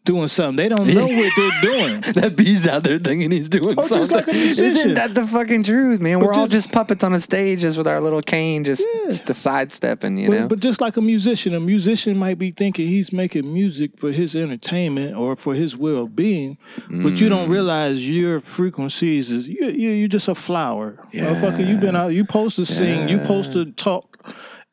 [0.04, 0.56] doing something.
[0.56, 2.00] They don't know what they're doing.
[2.14, 4.64] That bee's out there thinking he's doing Oh, just like a musician.
[4.76, 6.20] Isn't that the fucking truth, man?
[6.20, 9.06] We're all just- just puppets on a stage just with our little cane, just, Yeah.
[9.08, 10.48] just the sidestepping, you But, know?
[10.48, 14.36] but just like a musician, a musician might be thinking he's making music for his
[14.36, 16.58] entertainment or for his well being,
[16.90, 17.30] but you Mm.
[17.30, 21.66] don't realize your frequencies is you you you just a flower, motherfucker.
[21.66, 24.18] You've been out, you supposed to sing, you supposed to talk,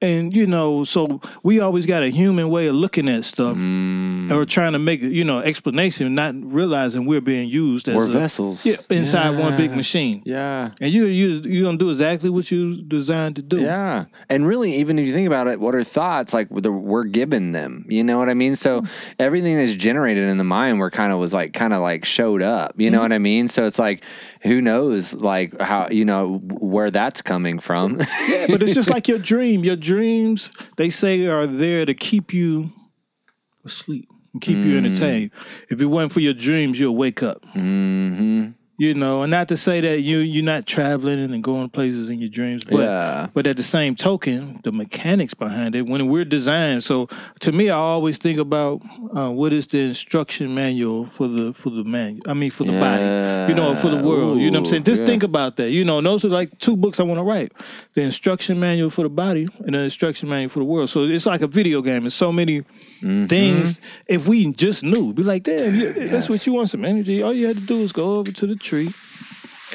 [0.02, 0.84] and you know.
[0.84, 4.32] So we always got a human way of looking at stuff, Mm.
[4.32, 8.10] or trying to make you know explanation, not realizing we're being used as We're a,
[8.10, 8.66] vessels.
[8.66, 10.22] yeah, inside one big machine.
[10.26, 10.72] yeah.
[10.82, 13.62] And you you you gonna do exactly what you designed to do.
[13.62, 14.06] Yeah.
[14.30, 17.52] And really, even if you think about it, what are thoughts like the- we're given
[17.52, 17.86] them?
[17.90, 18.56] You know what I mean?
[18.56, 18.84] So
[19.20, 22.42] everything that's generated in the mind, we're kind of was like, kind of like showed
[22.42, 22.74] up.
[22.78, 23.48] You know what I mean?
[23.48, 24.04] So it's like,
[24.42, 28.00] who knows, like how, you know, where that's coming from.
[28.28, 29.64] Yeah, but it's just like your dream.
[29.64, 32.72] Your dreams, they say, are there to keep you
[33.66, 35.32] asleep and keep you entertained.
[35.70, 37.44] If it wasn't for your dreams, you'll wake up.
[37.48, 38.52] mm-hmm.
[38.82, 42.18] You know, and not to say that you you're not traveling and going places in
[42.18, 43.28] your dreams, but Yeah.
[43.32, 46.84] but at the same token, the mechanics behind it, when we're designed.
[46.84, 47.08] So
[47.42, 48.82] to me, I always think about
[49.16, 52.22] uh, what is the instruction manual for the for the man.
[52.28, 53.04] I mean, for the body.
[53.52, 54.40] You know, for the world.
[54.40, 54.84] you know what I'm saying?
[54.84, 55.06] Just yeah.
[55.12, 55.70] think about that.
[55.70, 57.52] You know, those are like two books I want to write:
[57.94, 60.90] the instruction manual for the body and the instruction manual for the world.
[60.90, 62.02] So it's like a video game.
[62.02, 62.64] There's so many
[63.02, 63.26] Mm-hmm.
[63.26, 63.82] things.
[64.06, 67.24] If we just knew, be like, damn, you, that's what you want some energy.
[67.24, 68.90] All you had to do is go over to the tree.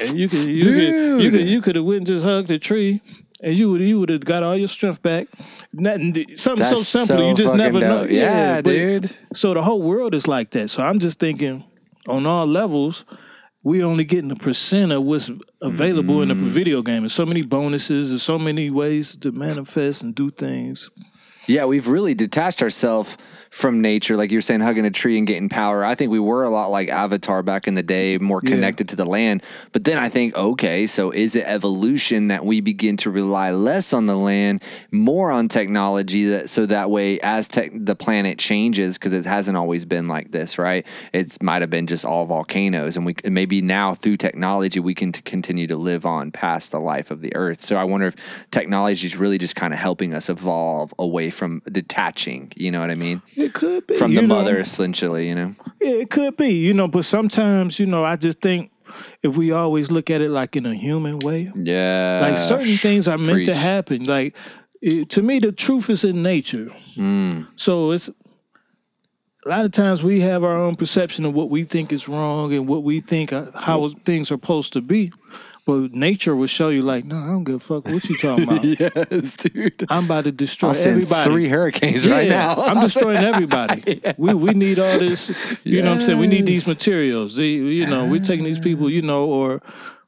[0.01, 2.59] And you could you could you could you could have went and just hugged the
[2.59, 3.01] tree
[3.43, 5.27] and you would you would have got all your strength back.
[5.73, 7.17] Nothing, something so simple.
[7.17, 8.01] so you just never know.
[8.03, 8.11] dope.
[8.11, 9.15] Yeah, but- dude.
[9.33, 10.69] So the whole world is like that.
[10.69, 11.63] So I'm just thinking,
[12.07, 13.05] on all levels,
[13.63, 15.29] we're only getting a percent of what's
[15.61, 16.47] available in the Mm.
[16.59, 17.01] video game.
[17.01, 18.09] There's so many bonuses.
[18.09, 20.89] There's so many ways to manifest and do things.
[21.47, 23.17] Yeah, we've really detached ourselves
[23.49, 25.83] from nature, like you were saying, hugging a tree and getting power.
[25.83, 28.51] I think we were a lot like Avatar back in the day, more Yeah.
[28.51, 29.43] connected to the land.
[29.71, 33.93] But then I think, okay, so is it evolution that we begin to rely less
[33.93, 38.97] on the land, more on technology, that so that way as tech, the planet changes,
[38.97, 40.85] because it hasn't always been like this, right?
[41.13, 45.11] It might have been just all volcanoes, and we maybe now through technology we can
[45.11, 47.61] t- continue to live on past the life of the Earth.
[47.61, 48.15] So I wonder if
[48.51, 52.51] technology is really just kind of helping us evolve away from detaching.
[52.55, 53.21] You know what I mean?
[53.37, 54.35] It could be From the you know.
[54.35, 55.29] mother, essentially.
[55.29, 55.55] You know?
[55.79, 58.71] Yeah, it could be, you know, but sometimes, you know, I just think
[59.21, 62.19] if we always look at it like in a human way, Yeah.
[62.21, 64.03] like certain things are meant to happen.
[64.03, 64.35] Like
[64.81, 66.69] it, to me, the truth is in nature.
[66.97, 67.47] Mm.
[67.55, 68.09] So it's
[69.45, 72.53] a lot of times we have our own perception of what we think is wrong
[72.53, 75.11] and what we think how things are supposed to be.
[75.67, 78.45] But nature will show you, like, no, I don't give a fuck what you talking
[78.45, 78.63] about.
[79.11, 79.85] yes, dude.
[79.89, 81.29] I'm about to destroy I'll send everybody.
[81.29, 82.55] three hurricanes right now.
[82.55, 83.99] I'm destroying everybody.
[84.17, 85.29] We we need all this.
[85.65, 86.19] You know what I'm saying?
[86.19, 87.35] We need these materials.
[87.35, 88.89] The- You know, we're taking these people.
[88.89, 89.61] You know, or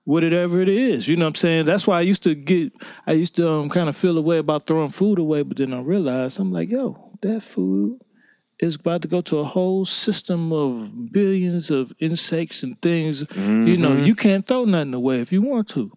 [0.06, 1.08] whatever it is.
[1.10, 1.66] You know what I'm saying?
[1.66, 2.72] That's why I used to get.
[3.06, 5.74] I used to um, kind of feel a way about throwing food away, but then
[5.74, 8.00] I realized I'm like, yo, that food
[8.60, 13.22] is about to go to a whole system of billions of insects and things.
[13.36, 14.04] You know, Mm-hmm.
[14.04, 15.92] you can't throw nothing away if you want to.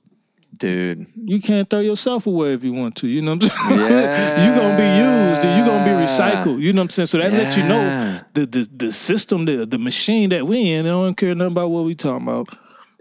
[0.59, 1.07] dude.
[1.17, 3.09] You can't throw yourself away if you want to.
[3.09, 3.81] You know what I'm saying?
[3.81, 4.45] Yeah.
[4.47, 6.61] you gonna be used and you gonna be recycled.
[6.61, 7.07] You know what I'm saying?
[7.07, 10.85] So that lets you know the, the the system, the the machine that we in.
[10.85, 12.49] They don't care nothing about what we talking about.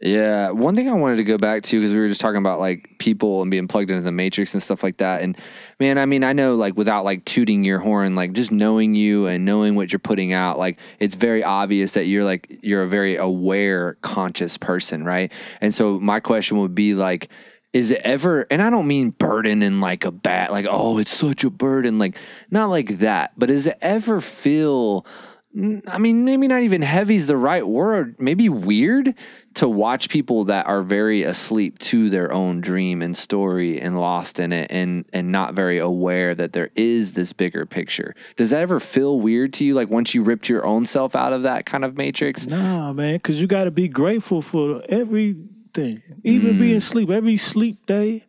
[0.03, 2.59] Yeah, one thing I wanted to go back to because we were just talking about
[2.59, 5.21] like people and being plugged into the matrix and stuff like that.
[5.21, 5.37] And
[5.79, 9.27] man, I mean, I know like without like tooting your horn, like just knowing you
[9.27, 12.87] and knowing what you're putting out, like it's very obvious that you're like you're a
[12.87, 15.31] very aware, conscious person, right?
[15.61, 17.29] And so my question would be like.
[17.73, 21.17] Is it ever, and I don't mean burden in like a bat like, oh, it's
[21.17, 22.17] such a burden, like,
[22.49, 25.05] not like that, but does it ever feel
[25.53, 28.15] I mean, maybe not even heavy is the right word.
[28.19, 29.13] Maybe weird
[29.55, 34.39] to watch people that are very asleep to their own dream and story and lost
[34.39, 38.15] in it and and not very aware that there is this bigger picture.
[38.37, 39.73] Does that ever feel weird to you?
[39.73, 42.47] Like once you ripped your own self out of that kind of matrix?
[42.47, 46.81] Nah, man, because you got to be grateful for everything, even being Mm.
[46.81, 47.09] sleep.
[47.09, 48.23] Every sleep day.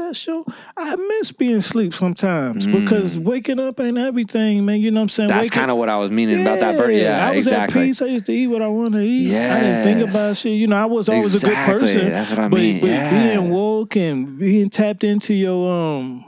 [0.00, 0.44] That's your.
[0.76, 4.80] I miss being asleep sometimes because waking up ain't everything, man.
[4.80, 5.28] You know what I'm saying?
[5.30, 5.32] Mm.
[5.34, 6.94] That's kind of what I was meaning about that bird.
[6.94, 7.82] Yeah, I was exactly.
[7.82, 8.02] at peace.
[8.02, 9.36] I used to eat what I want to eat.
[9.36, 10.52] I didn't think about shit.
[10.52, 12.10] You know, I was always a good person.
[12.10, 12.80] That's what I but, mean.
[12.80, 13.10] But Yeah.
[13.10, 16.24] being woke and being tapped into your um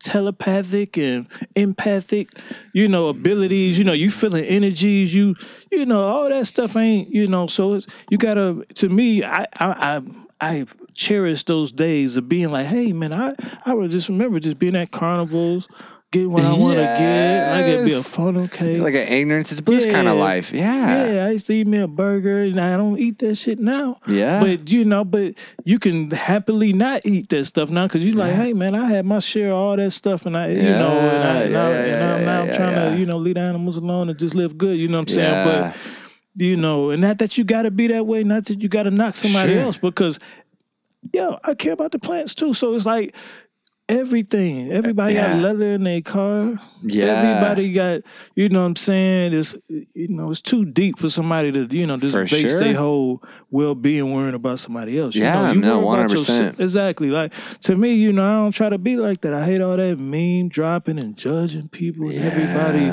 [0.00, 2.28] telepathic and empathic,
[2.72, 5.34] you know, abilities, you know, you feeling energies, you
[5.70, 9.46] you know, all that stuff ain't, you know, so it's you gotta to me, I
[9.58, 10.02] I I
[10.40, 14.58] I cherish those days of being like, hey man, I I would just remember just
[14.58, 15.68] being at carnivals,
[16.12, 17.52] getting what I want to get.
[17.54, 18.08] I could be a Yes.
[18.08, 18.80] funnel cake.
[18.80, 20.52] like an ignorance is bliss kind of life.
[20.52, 21.12] Yeah.
[21.12, 23.98] Yeah, I used to eat me a burger, and I don't eat that shit now.
[24.06, 24.40] Yeah.
[24.40, 28.32] but you know, but you can happily not eat that stuff now because you're like,
[28.34, 31.24] hey man, I had my share of all that stuff, and I, you know, and,
[31.24, 32.90] I, and, I, Yeah, and yeah, I'm now yeah, trying yeah.
[32.90, 34.76] to, you know, leave animals alone and just live good.
[34.78, 35.32] You know what I'm saying?
[35.46, 35.72] Yeah.
[35.72, 35.76] But
[36.38, 38.82] you know, and not that you got to be that way, not that you got
[38.82, 39.62] to knock somebody Sure.
[39.62, 40.18] else, because
[41.12, 42.54] yo, I care about the plants too.
[42.54, 43.14] So it's like.
[43.88, 44.72] Everything.
[44.72, 45.34] Everybody Yeah.
[45.34, 46.58] got leather in their car.
[46.82, 47.04] Yeah.
[47.04, 48.00] Everybody got,
[48.34, 49.32] you know what I'm saying?
[49.32, 52.58] It's you know, it's too deep for somebody to, you know, just For base sure.
[52.58, 55.14] their whole well being worrying about somebody else.
[55.14, 56.10] You Yeah, know, you no, 100%.
[56.10, 56.58] yourself.
[56.58, 57.10] Exactly.
[57.10, 59.32] Like to me, you know, I don't try to be like that.
[59.32, 62.88] I hate all that meme dropping and judging people and everybody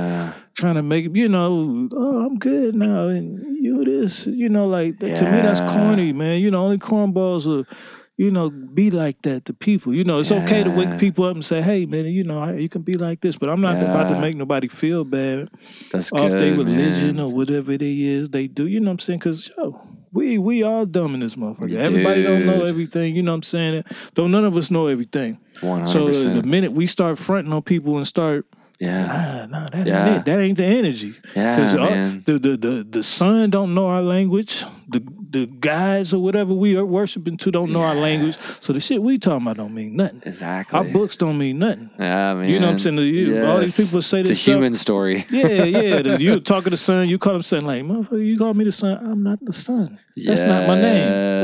[0.54, 4.99] trying to make you know, oh, I'm good now and you this, you know, like
[4.99, 6.39] to me that's corny, man.
[6.39, 7.65] You know, only cornballs are
[8.17, 9.93] you know, be like that to people.
[9.93, 12.69] You know, it's okay to wake people up and say, "Hey, man, you know, you
[12.69, 15.49] can be like this," but I'm not about to make nobody feel bad
[15.91, 17.26] That's off their religion man.
[17.26, 18.67] or whatever it is they do.
[18.67, 19.19] You know what I'm saying?
[19.19, 21.73] Because yo, we we all dumb in this motherfucker.
[21.76, 23.15] Everybody don't know everything.
[23.15, 23.84] You know what I'm saying?
[24.13, 25.39] Don't none of us know everything.
[25.62, 25.88] 100%.
[25.89, 28.45] So the minute we start fronting on people and start.
[28.80, 29.08] Yeah.
[29.10, 30.08] Ah, nah, no, that Yeah.
[30.08, 30.26] ain't it.
[30.26, 31.13] That ain't the energy.
[31.36, 32.23] Yeah, all- uh, man.
[32.26, 34.65] the, the the the sun don't know our language.
[34.89, 35.02] The
[35.33, 38.37] the guys or whatever we are worshiping to don't know our language.
[38.37, 40.21] So the shit we talking about don't mean nothing.
[40.25, 40.77] Exactly.
[40.77, 41.89] Our books don't mean nothing.
[41.99, 42.49] Yeah, man.
[42.49, 42.95] You know what I'm saying?
[42.95, 44.53] The- you- all these people say it's this a stuff.
[44.55, 45.25] human story.
[45.31, 46.01] Yeah, yeah.
[46.01, 48.63] The- You talking to the son, you call him son, like, motherfucker, you call me
[48.63, 48.97] the son.
[49.05, 49.99] I'm not the son.
[50.15, 51.43] That's not my name.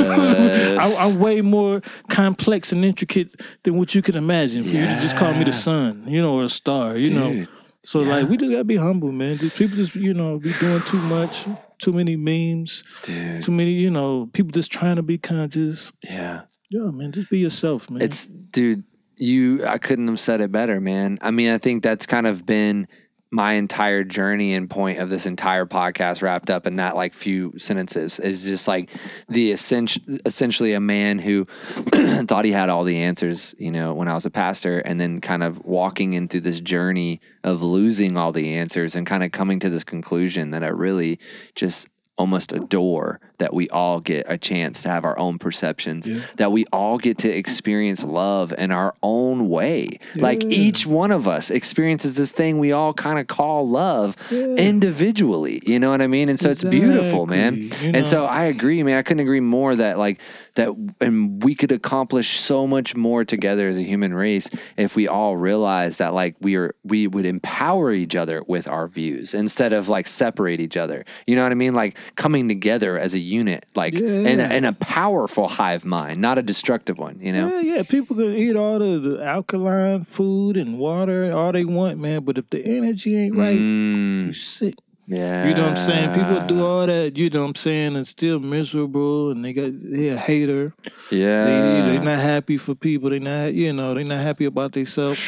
[0.79, 4.63] I, I'm way more complex and intricate than what you can imagine.
[4.63, 7.29] For you to just call me the sun, you know, or a star, you know.
[7.33, 7.47] Dude,
[7.83, 9.37] So like, we just gotta be humble, man.
[9.37, 11.47] Just people just you know be doing too much,
[11.79, 13.41] too many memes, Dude.
[13.41, 15.91] too many you know people just trying to be conscious.
[16.03, 16.41] Yeah.
[16.69, 18.01] Yeah, man, just be yourself, man.
[18.03, 18.83] It's dude,
[19.17, 21.17] you I couldn't have said it better, man.
[21.21, 22.87] I mean, I think that's kind of been
[23.31, 27.53] my entire journey and point of this entire podcast wrapped up in that like few
[27.57, 28.89] sentences is just like
[29.27, 31.45] the essential essentially a man who
[32.25, 35.21] thought he had all the answers, you know, when I was a pastor and then
[35.21, 39.59] kind of walking into this journey of losing all the answers and kind of coming
[39.59, 41.19] to this conclusion that I really
[41.53, 41.87] just
[42.19, 46.65] almost adore that we all get a chance to have our own perceptions, that we
[46.71, 49.97] all get to experience love in our own way.
[50.15, 55.61] Like each one of us experiences this thing we all kind of call love individually.
[55.65, 56.29] You know what I mean?
[56.29, 57.55] And so it's beautiful, man.
[57.55, 58.19] Exactly, you And so.
[58.25, 58.97] I agree, man.
[58.97, 60.19] I couldn't agree more that like
[60.59, 65.07] that and we could accomplish so much more together as a human race if we
[65.07, 69.73] all realize that like we are we would empower each other with our views instead
[69.73, 71.05] of like separate each other.
[71.25, 71.73] You know what I mean?
[71.73, 74.53] Like coming together as a unit, like in, a, Yeah.
[74.53, 77.47] in a powerful hive mind, not a destructive one, you know?
[77.59, 77.83] Yeah, yeah.
[77.83, 82.23] People can eat all the, the alkaline food and water all they want, man.
[82.23, 84.27] But if the energy ain't right, mm.
[84.27, 84.75] you sick.
[85.09, 85.47] Yeah.
[85.49, 86.13] You know what I'm saying?
[86.13, 89.71] People do all that, you know what I'm saying, and still miserable and they got
[89.73, 90.71] they a hater.
[91.11, 91.45] Yeah.
[91.45, 93.09] They they not happy for people.
[93.09, 95.19] They not you know, they not happy about themselves.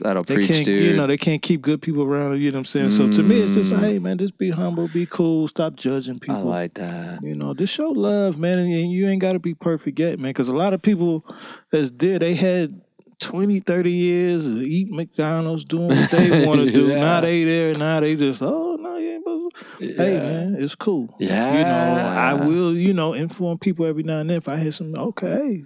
[0.00, 0.82] That'll They preach, can't dude.
[0.84, 2.90] you know, they can't keep good people around, you know what I'm saying?
[2.92, 3.80] So to me it's just Mm.
[3.80, 6.36] hey man, just be humble, be cool, stop judging people.
[6.36, 7.22] I like that.
[7.22, 10.30] You know, just show love, man, and you ain't got to be perfect yet, man.
[10.30, 11.24] Because a lot of people
[11.70, 12.80] that's did, they had
[13.20, 16.88] 20, 30 years of eat McDonald's, doing what they want to do.
[16.88, 17.00] Yeah.
[17.00, 20.02] Now they there, now they just, oh, no, you ain't supposed to.
[20.02, 21.14] Hey, man, it's cool.
[21.18, 21.58] Yeah.
[21.58, 24.72] You know, I will, you know, inform people every now and then if I hear
[24.72, 25.64] something, okay.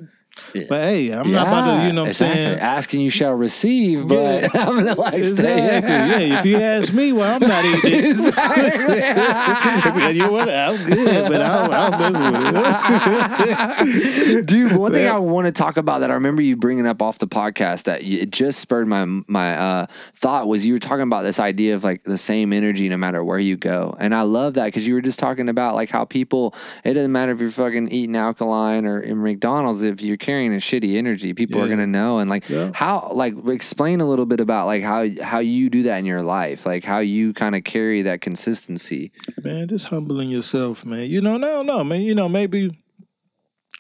[0.53, 2.59] But hey, I'm not about to, you know what I'm saying?
[2.59, 5.91] Asking you shall receive, but I'm gonna like Exactly.
[5.91, 8.17] Yeah, if you ask me, well, I'm not eating.
[8.17, 8.27] Because
[10.17, 12.13] you want I'm good, but I don't, I don't
[12.53, 14.47] mess with it.
[14.47, 17.19] Dude, one thing I want to talk about that I remember you bringing up off
[17.19, 21.03] the podcast that you, it just spurred my my uh, thought was you were talking
[21.03, 24.23] about this idea of like the same energy no matter where you go, and I
[24.23, 27.41] love that because you were just talking about like how people it doesn't matter if
[27.41, 31.69] you're fucking eating alkaline or in McDonald's if you're carrying a shitty energy, people are
[31.69, 32.71] gonna know, and like Yeah.
[32.75, 36.23] how like explain a little bit about like how how you do that in your
[36.23, 39.11] life, like how you kind of carry that consistency.
[39.43, 41.09] man, just humbling yourself, man.
[41.09, 42.03] You know, no, no, man.
[42.03, 42.79] You know, maybe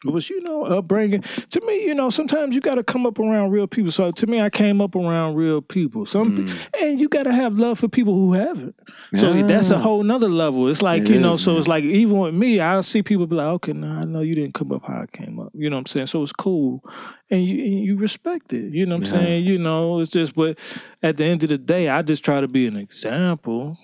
[0.04, 1.20] was, you know, uh, upbringing.
[1.22, 3.92] To me, you know, sometimes you got to come up around real people.
[3.92, 6.06] So to me, I came up around real people.
[6.06, 6.66] Some, pe- mm.
[6.80, 8.74] and you got to have love for people who haven't.
[9.14, 10.68] So that's a whole nother level.
[10.68, 11.58] It's like, It you know, is, so man.
[11.58, 14.34] it's like even with me, I see people be like, okay, nah, I know you
[14.34, 15.52] didn't come up how I came up.
[15.54, 16.06] You know what I'm saying?
[16.06, 16.82] So it's cool.
[17.30, 18.72] And you, and you respect it.
[18.72, 19.44] You know what I'm saying?
[19.44, 20.58] You know, it's just, but
[21.02, 23.76] at the end of the day, I just try to be an example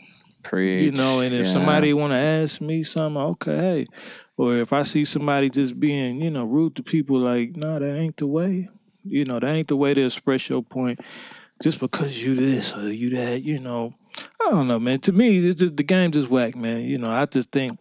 [0.42, 1.52] Preach, you know and if yeah.
[1.52, 3.86] somebody want to ask me something okay hey
[4.36, 7.96] or if i see somebody just being you know rude to people like no that
[7.96, 8.68] ain't the way
[9.04, 11.00] you know that ain't the way to express your point
[11.62, 13.94] just because you this or you that you know
[14.44, 17.10] i don't know man to me it's just the game just whack man you know
[17.10, 17.78] i just think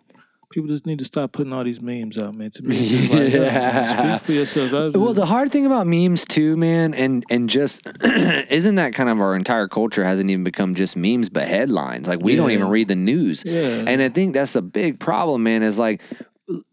[0.51, 3.11] people just need to stop putting all these memes out man to me it's just
[3.11, 3.41] like, yeah.
[3.41, 7.49] man, speak for yourself I- Well, the hard thing about memes too, man, and and
[7.49, 12.07] just isn't that kind of our entire culture hasn't even become just memes, but headlines.
[12.07, 13.83] Like we don't even read the news, Yeah.
[13.85, 15.61] and I think that's a big problem, man.
[15.63, 16.01] Is like.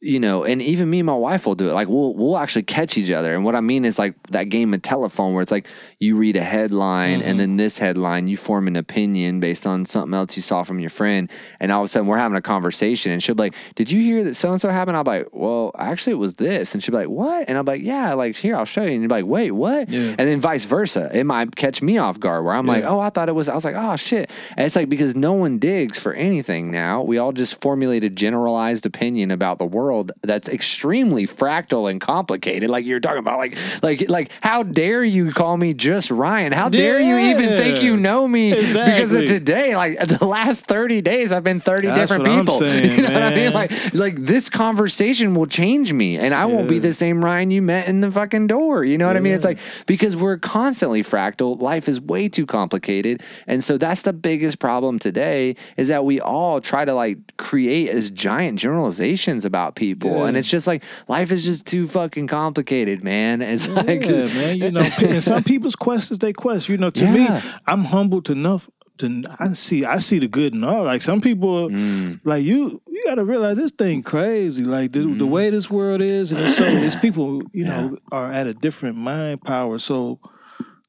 [0.00, 1.72] You know, and even me and my wife will do it.
[1.72, 3.34] Like we'll we'll actually catch each other.
[3.34, 5.66] And what I mean is like that game of telephone where it's like
[5.98, 7.28] you read a headline Mm-hmm.
[7.28, 10.78] and then this headline you form an opinion based on something else you saw from
[10.78, 13.54] your friend, and all of a sudden we're having a conversation and she'll be like,
[13.74, 16.34] "Did you hear that so and so happened?" I'll be like, "Well, actually it was
[16.34, 18.82] this," and she'll be like, "What?" And I'll be like, "Yeah, like here I'll show
[18.82, 20.14] you," and you're like, "Wait, what?" Yeah.
[20.18, 21.10] And then vice versa.
[21.14, 23.54] It might catch me off guard where I'm like, oh, I thought it was, I
[23.54, 24.30] was like, oh, shit.
[24.56, 27.02] And it's like because no one digs for anything now.
[27.02, 32.68] We all just formulate a generalized opinion about the world that's extremely fractal and complicated.
[32.68, 36.52] Like you're talking about, like, like, like, how dare you call me just Ryan?
[36.52, 39.76] How dare you even think you know me because of today?
[39.76, 42.58] Like the last 30 days, I've been 30 That's different people.
[42.58, 43.52] saying, you know what I mean?
[43.52, 47.62] Like, like this conversation will change me and I won't be the same Ryan you
[47.62, 48.84] met in the fucking door.
[48.84, 49.34] You know what I mean?
[49.34, 53.22] It's like because we're constantly fractal, life is way too complicated.
[53.46, 57.88] And so that's the biggest problem today is that we all try to like create
[57.88, 60.10] as giant generalizations about people.
[60.10, 60.26] Yeah.
[60.26, 63.42] And it's just like life is just too fucking complicated, man.
[63.52, 64.56] It's like man.
[64.56, 66.68] You know, and some people's quest is their quest.
[66.70, 67.12] You know, to Yeah.
[67.34, 70.84] me, I'm humbled enough to I see I see the good in all.
[70.84, 72.20] Like some people, Mm.
[72.24, 74.64] like you, you got to realize this thing crazy.
[74.64, 75.18] Like the, Mm-hmm.
[75.18, 78.54] the way this world is, and it's so it's people you know are at a
[78.54, 79.78] different mind power.
[79.78, 80.18] So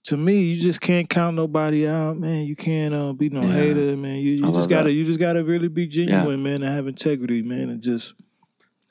[0.07, 2.45] to me, you just can't count nobody out, man.
[2.45, 4.17] You can't uh, be no hater, man.
[4.17, 4.93] You, you just gotta that.
[4.93, 8.13] you just gotta really be genuine, man, and have integrity, man, and just.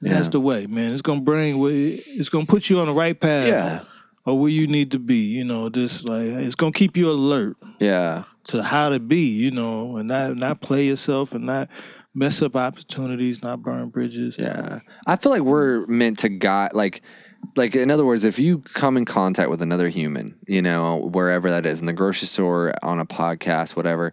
[0.02, 0.92] And That's the way, man.
[0.92, 1.56] It's gonna bring.
[1.64, 3.80] It's gonna put you on the right path Yeah.
[4.26, 5.16] or where you need to be.
[5.38, 8.24] You know, just like it's gonna keep you alert Yeah.
[8.44, 9.26] to how to be.
[9.28, 11.68] You know, and not not play yourself and not
[12.14, 14.36] mess up opportunities, not burn bridges.
[14.38, 14.80] Yeah.
[15.06, 17.00] I feel like we're meant to guide like
[17.56, 21.48] like in other words, if you come in contact with another human, you know, wherever
[21.50, 24.12] that is, in the grocery store, on a podcast, whatever,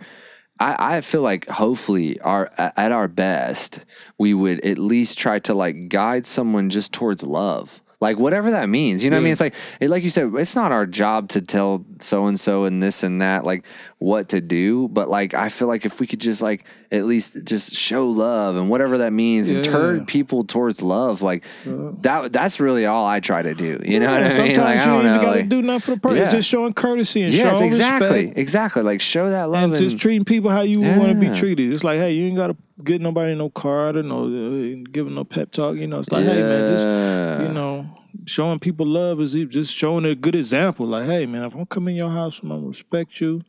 [0.59, 3.85] I, I feel like hopefully our at our best,
[4.17, 7.81] we would at least try to like guide someone just towards love.
[8.01, 9.31] Like whatever that means, you know what I mean?
[9.33, 12.63] It's like, it, like you said, it's not our job to tell so and so
[12.63, 13.65] and this and that like
[13.97, 14.87] what to do.
[14.87, 18.55] But like, I feel like if we could just like at least just show love
[18.55, 22.33] and whatever that means and turn people towards love, like that.
[22.33, 23.79] That's really all I try to do.
[23.85, 24.31] You know what I mean?
[24.31, 25.09] Sometimes Like I you don't know.
[25.15, 26.17] even gotta like- do nothing for the person.
[26.23, 28.39] It's just showing courtesy and yes, showing exactly, respect.
[28.39, 28.81] exactly.
[28.83, 31.71] Like show that love and and, just treating people how you want to be treated.
[31.71, 35.23] It's like, hey, you ain't gotta get nobody no card or no uh, giving no
[35.23, 35.75] pep talk.
[35.75, 37.85] You know, it's like, hey man, just you know,
[38.25, 40.87] showing people love is just showing a good example.
[40.87, 43.43] Like, hey man, if I'm coming in your house, I'm gonna respect you.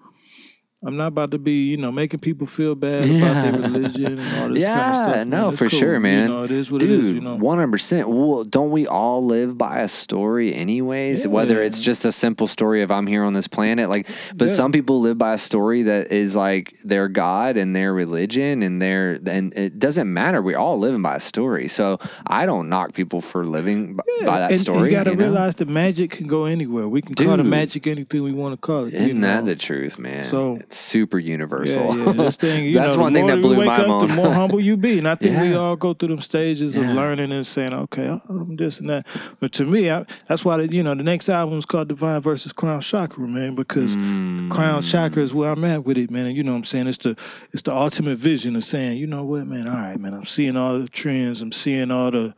[0.83, 4.43] I'm not about to be, you know, making people feel bad about their religion and
[4.43, 5.14] all this yeah, kind of stuff.
[5.16, 5.29] man.
[5.29, 5.79] no, It's for cool.
[5.79, 6.23] sure, man.
[6.23, 7.12] You know, it is what Dude, it is.
[7.12, 8.09] You know, one hundred percent.
[8.09, 11.29] Well, don't we all live by a story, anyways?
[11.29, 11.66] Whether Yeah.
[11.66, 14.55] it's just a simple story of I'm here on this planet, like, but Yeah.
[14.55, 18.81] some people live by a story that is like their God and their religion and
[18.81, 20.40] their, and it doesn't matter.
[20.40, 21.69] We're all living by a story.
[21.69, 24.88] So I don't knock people for living b- by that and, story.
[24.88, 25.25] You got to you know?
[25.25, 26.88] realize the magic can go anywhere.
[26.88, 28.95] We can call the magic anything we want to call it.
[28.95, 29.51] you Isn't that know?
[29.51, 30.25] the truth, man?
[30.25, 31.97] So- it's super universal.
[31.97, 32.13] Yeah, yeah.
[32.13, 34.09] This thing, you That's know, one thing that blew my mind.
[34.09, 36.85] The more humble you be, and I think we all go through them stages of
[36.85, 39.05] learning and saying, "Okay, I'm this and that."
[39.41, 42.21] But to me, I, that's why the, you know the next album is called Divine
[42.21, 44.49] versus Crown Chakra, man, because Mm.
[44.51, 46.27] Crown Chakra is where I'm at with it, man.
[46.27, 46.87] And you know what I'm saying?
[46.87, 47.17] It's the
[47.53, 49.67] it's the ultimate vision of saying, you know what, man?
[49.67, 50.15] All right, man.
[50.15, 51.43] I'm seeing all the trends.
[51.43, 52.33] I'm seeing all the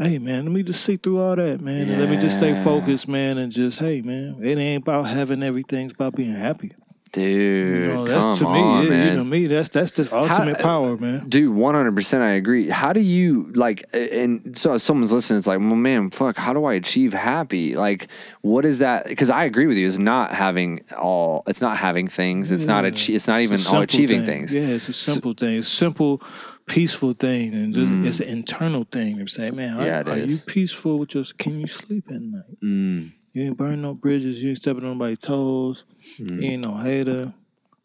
[0.00, 2.54] Hey man, let me just see through all that, man, and let me just stay
[2.64, 6.72] focused, man, and just hey, man, it ain't about having everything; it's about being happy.
[7.12, 9.06] Dude, You know, that's come to me, on, yeah, man.
[9.08, 9.46] you know me.
[9.46, 11.28] That's that's the ultimate power, man.
[11.28, 12.70] Dude, one hundred percent, I agree.
[12.70, 13.84] How do you like?
[13.92, 16.38] And so, if someone's listening, it's like, well, man, fuck.
[16.38, 17.76] How do I achieve happy?
[17.76, 18.08] Like,
[18.40, 19.04] what is that?
[19.06, 19.86] Because I agree with you.
[19.86, 21.42] It's not having all.
[21.46, 22.50] It's not having things.
[22.50, 22.86] It's not.
[22.86, 24.46] Achi- it's not even It's all achieving thing.
[24.48, 24.54] things.
[24.54, 25.58] Yeah, it's a simple thing.
[25.58, 26.22] It's simple,
[26.64, 29.16] peaceful thing, and just it's an internal thing.
[29.18, 29.86] You say, man, are, Mm.
[30.06, 31.24] Yeah, are you peaceful with your?
[31.36, 32.60] Can you sleep at night?
[32.62, 33.10] Mm.
[33.32, 34.42] You ain't burn no bridges.
[34.42, 35.84] You ain't stepping on nobody's toes.
[36.18, 36.42] Mm.
[36.42, 37.34] You ain't no hater.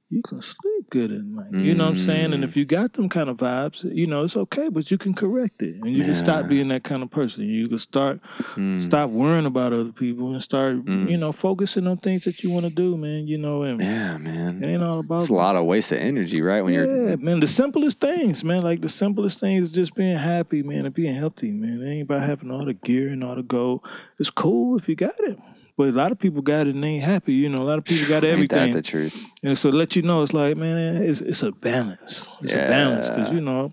[0.09, 1.51] You can sleep good at night.
[1.51, 2.29] You know what I'm saying?
[2.29, 2.33] Mm.
[2.35, 5.13] And if you got them kind of vibes, you know it's okay, but you can
[5.13, 7.43] correct it, and you can stop being that kind of person.
[7.43, 8.19] You can start
[8.55, 8.79] Mm.
[8.81, 12.65] stop worrying about other people and start, you know, focusing on things that you want
[12.65, 13.27] to do, man.
[13.27, 14.63] You know, and Yeah, man.
[14.63, 16.61] it ain't all about It's a lot of waste of energy, right?
[16.61, 17.39] When you're yeah, man.
[17.39, 18.61] The simplest things, man.
[18.61, 21.81] Like the simplest things is just being happy, man, and being healthy, man.
[21.81, 23.81] It ain't about having all the gear and all the gold.
[24.19, 25.37] It's cool if you got it.
[25.77, 27.33] But a lot of people got it and they ain't happy.
[27.33, 28.57] You know, a lot of people got everything.
[28.63, 29.23] ain't that the truth?
[29.43, 32.27] and so let you know, it's like, man, it's, it's a balance.
[32.41, 33.69] It's a balance because, you know,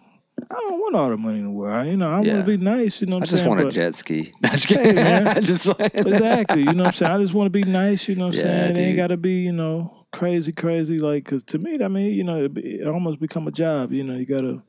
[0.51, 1.87] I don't want all the money in the world.
[1.87, 2.35] You know, I Yeah.
[2.35, 3.01] want to be nice.
[3.01, 3.49] You know what I I'm just saying?
[3.57, 4.33] want a jet ski.
[4.69, 5.43] Hey, man.
[5.43, 6.63] just like, exactly.
[6.63, 7.13] You know what I'm saying?
[7.13, 8.07] I just want to be nice.
[8.09, 8.77] You know what I'm Yeah, saying?
[8.77, 10.99] It ain't got to be, you know, crazy, crazy.
[10.99, 13.93] Like, because to me, I mean, you know, it, be- it almost become a job.
[13.93, 14.63] You know, you got to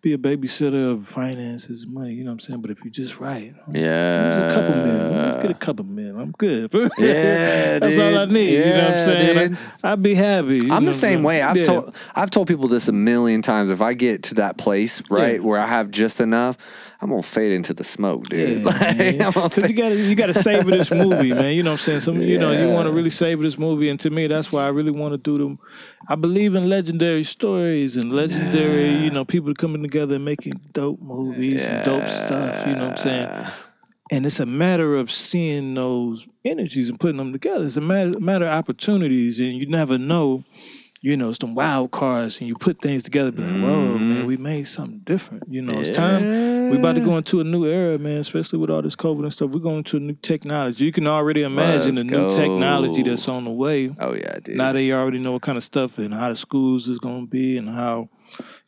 [0.00, 2.12] be a babysitter of finances, money.
[2.12, 2.60] You know what I'm saying?
[2.60, 4.30] But if you're just right, yeah.
[4.30, 5.10] just a couple mil.
[5.10, 6.18] Let's get a couple mil.
[6.20, 6.72] I'm good.
[6.98, 8.34] Yeah, That's all I dude.
[8.34, 8.54] need.
[8.54, 9.58] you know what I'm saying?
[9.82, 10.70] I, I'd be happy.
[10.70, 11.42] I'm the same way.
[11.42, 11.64] I've Yeah.
[11.64, 13.70] told I've told people this a million times.
[13.70, 15.40] If I get to that place, right, Yeah.
[15.40, 16.56] where I have just enough,
[17.00, 18.58] I'm gonna fade into the smoke, dude.
[18.58, 19.22] Yeah, Like, man.
[19.22, 21.54] I'm gonna 'Cause you gotta you gotta savor this movie, man.
[21.54, 22.00] You know what I'm saying?
[22.00, 24.64] Some you know, you want to really savor this movie, and to me, that's why
[24.64, 25.60] I really want to do them.
[26.08, 31.00] I believe in legendary stories and legendary, you know, people coming together and making dope
[31.00, 32.66] movies and dope stuff.
[32.66, 33.46] You know what I'm saying?
[34.10, 37.64] And it's a matter of seeing those energies and putting them together.
[37.66, 40.44] It's a matter, matter of opportunities, and you never know.
[41.00, 43.30] You know, some wild cards, and you put things together.
[43.30, 44.08] Be like, whoa, Mm-hmm.
[44.10, 45.44] man, we made something different.
[45.48, 46.70] You know, it's time.
[46.70, 48.16] We about to go into a new era, man.
[48.18, 49.50] Especially with all this COVID and stuff.
[49.50, 50.84] We're going into a new technology.
[50.84, 53.94] You can already imagine Let's the new technology that's on the way.
[54.00, 54.56] Oh yeah, dude.
[54.56, 57.30] Now they already know what kind of stuff and how the schools is going to
[57.30, 58.08] be and how,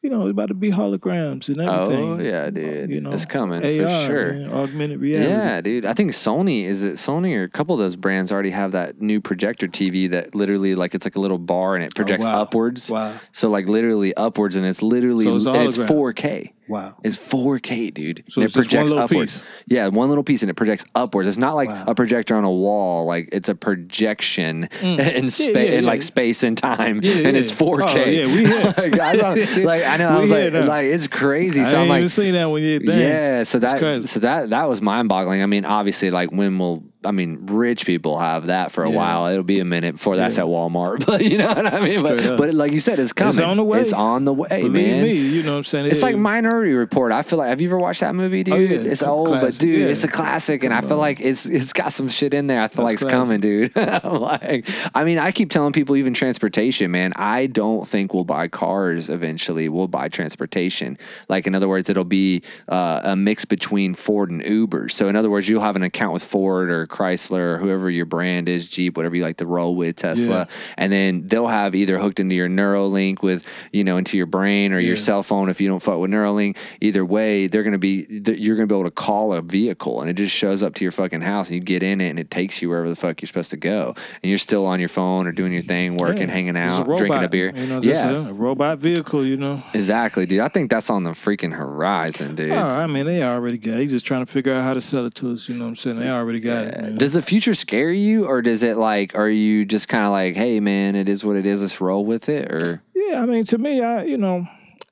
[0.02, 2.20] you know, it's about to be holograms and everything.
[2.20, 2.90] Oh yeah, dude.
[2.90, 4.32] You know, it's coming AR, for sure.
[4.32, 5.30] man, augmented reality.
[5.30, 5.84] Yeah, dude.
[5.84, 9.00] I think Sony is it Sony or a couple of those brands already have that
[9.00, 12.28] new projector TV that literally like it's like a little bar and it projects Oh,
[12.28, 12.42] wow.
[12.42, 12.90] upwards.
[12.90, 13.14] Wow.
[13.32, 16.52] So like literally upwards and it's literally So it's and it's 4K.
[16.68, 16.94] Wow.
[17.02, 18.22] It's 4K, dude.
[18.28, 19.40] So And it's just one little upwards.
[19.40, 19.42] piece.
[19.66, 21.26] Yeah, one little piece and it projects upwards.
[21.28, 21.84] It's not like Wow.
[21.88, 23.06] a projector on a wall.
[23.06, 25.54] Like it's a projection in space, Mm.
[25.54, 27.82] yeah, in like space and time, Yeah, and it's 4K.
[27.82, 28.46] Oh, yeah, we
[28.90, 29.12] like, I
[29.64, 30.08] like, I know.
[30.08, 31.64] I was like, like it's crazy.
[31.64, 34.68] So I'm ain't like, even seen that when you yeah, so that so that that
[34.68, 35.42] was mind boggling.
[35.42, 38.96] I mean, obviously, like when will I mean, rich people have that for a Yeah.
[38.96, 39.26] while.
[39.28, 42.02] It'll be a minute before that's at Walmart, but you know what I mean.
[42.02, 43.40] But but like you said, it's coming.
[43.42, 43.80] on the way.
[43.80, 45.02] It's on the way, Believe man.
[45.04, 45.86] me, you know what I'm saying?
[45.86, 47.10] It's It- like Minority Report.
[47.12, 48.54] I feel like have you ever watched that movie, dude?
[48.54, 48.78] Oh, yeah.
[48.80, 49.86] It's It's old, but dude, Yeah.
[49.86, 52.60] it's a classic, and I feel like it's it's got some shit in there.
[52.60, 53.72] I feel like That's it's coming, dude.
[53.76, 57.12] I'm like, I mean, I keep telling people, even transportation, man.
[57.16, 59.68] I don't think we'll buy cars eventually.
[59.70, 60.98] We'll buy transportation.
[61.30, 64.90] Like in other words, it'll be uh, a mix between Ford and Uber.
[64.90, 68.04] So in other words, you'll have an account with Ford or Chrysler or whoever your
[68.06, 70.44] brand is, Jeep, whatever you like to roll with, Tesla, Yeah.
[70.76, 74.72] and then they'll have either hooked into your Neuralink with you know into your brain
[74.72, 76.56] or your cell phone if you don't fuck with Neuralink.
[76.80, 80.14] Either way, they're gonna be you're gonna be able to call a vehicle and it
[80.14, 82.60] just shows up to your fucking house and you get in it and it takes
[82.60, 85.32] you wherever the fuck you're supposed to go and you're still on your phone or
[85.32, 86.34] doing your thing, working, Yeah.
[86.34, 87.52] hanging out, drinking a beer.
[87.54, 89.62] You know, yeah, a, a robot vehicle, you know.
[89.74, 90.40] exactly, dude.
[90.40, 92.50] I think that's on the freaking horizon, dude.
[92.52, 93.80] I mean, they already got it.
[93.80, 95.70] He's just trying to figure out how to sell it to us, you know what
[95.70, 95.98] I'm saying?
[95.98, 96.74] They already got it.
[96.80, 96.96] Man.
[96.98, 99.14] Does the future scare you, or does it like?
[99.14, 101.60] Are you just kind of like, hey, man, it is what it is.
[101.62, 104.46] Let's roll with it, or Yeah, I mean, to me, I you know,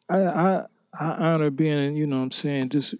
[0.08, 0.64] I I,
[0.98, 2.94] I honor being, you know, what I'm saying just.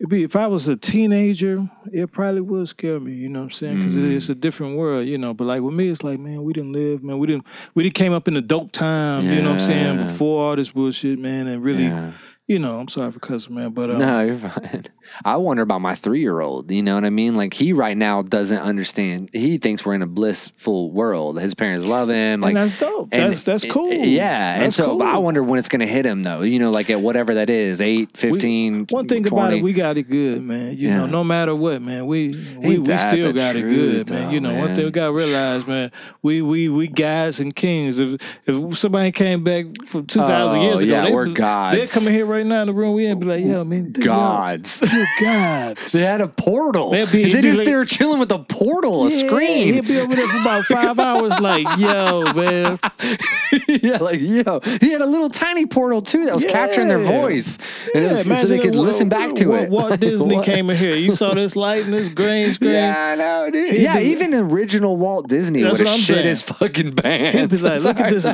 [0.00, 3.12] It'd be, if I was a teenager, it probably would scare me.
[3.12, 3.76] You know what I'm saying?
[3.76, 4.16] Because Mm.
[4.16, 5.06] it's a different world.
[5.06, 7.18] You know, but like with me, it's like, man, we didn't live, man.
[7.20, 9.26] We didn't we didn't came up in the dope time.
[9.30, 9.96] You know what I'm saying?
[9.98, 12.10] Before all this bullshit, man, and really, Yeah.
[12.48, 14.84] You know, I'm sorry for cussing, man, but um, No, you're fine.
[15.24, 16.70] I wonder about my three year old.
[16.70, 17.36] You know what I mean?
[17.36, 19.30] Like he right now doesn't understand.
[19.32, 21.40] He thinks we're in a blissful world.
[21.40, 22.40] His parents love him.
[22.40, 23.10] Like that's dope.
[23.10, 23.92] That's- that's cool.
[23.92, 26.42] Yeah, and so but I wonder when it's gonna hit him though.
[26.42, 29.28] You know, like at whatever that is, eight, we- 15, one thing 20.
[29.46, 30.76] about it, we got it good, man.
[30.76, 34.24] You know, no matter what, man, we we, we still got it truth, good, man.
[34.26, 35.90] though, You know, one thing we gotta realize, man,
[36.22, 37.98] we we we guys and kings.
[37.98, 41.86] If if somebody came back from two thousand Oh, years ago, yeah, they, we're They're
[41.86, 42.94] coming here right now in the room.
[42.94, 44.82] We ain't be like, yo, man, dude, gods.
[44.92, 45.92] you're gods.
[45.92, 46.90] They had a portal.
[46.90, 49.74] They'd be- they just like- they were chilling with a portal, a screen.
[49.74, 52.78] He'll be over there for about five hours, like, yo, man.
[53.68, 57.58] yeah, like yo, he had a little tiny portal too that was capturing their voice,
[57.94, 59.70] and it was- so they could Wa- listen back to Wa- it.
[59.70, 60.44] Walt Disney What?
[60.44, 60.96] came in here.
[60.96, 62.72] You saw this light and this green screen.
[62.72, 63.76] Yeah, I know, dude.
[63.76, 66.26] Yeah, even original Walt Disney would have what shit saying.
[66.26, 67.38] his fucking pants.
[67.38, 68.24] He'd be like, look at this.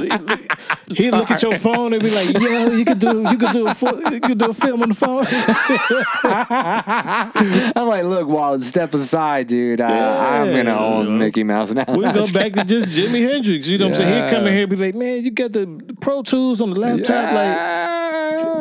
[0.96, 3.66] He'd look at your phone and be like, yo, you could do, you could do
[3.66, 3.74] a,
[4.12, 5.26] you could do a film on the phone.
[7.76, 9.80] I'm like, look, Walt, step aside, dude.
[9.80, 10.78] Uh, I'm gonna Yeah.
[10.78, 11.84] own Mickey Mouse now.
[11.88, 13.66] we go back to just Jimi Hendrix.
[13.66, 14.24] You know what I'm saying?
[14.24, 15.66] He'd come in here and be like, man, you got the
[16.00, 18.07] Pro Tools on the laptop, like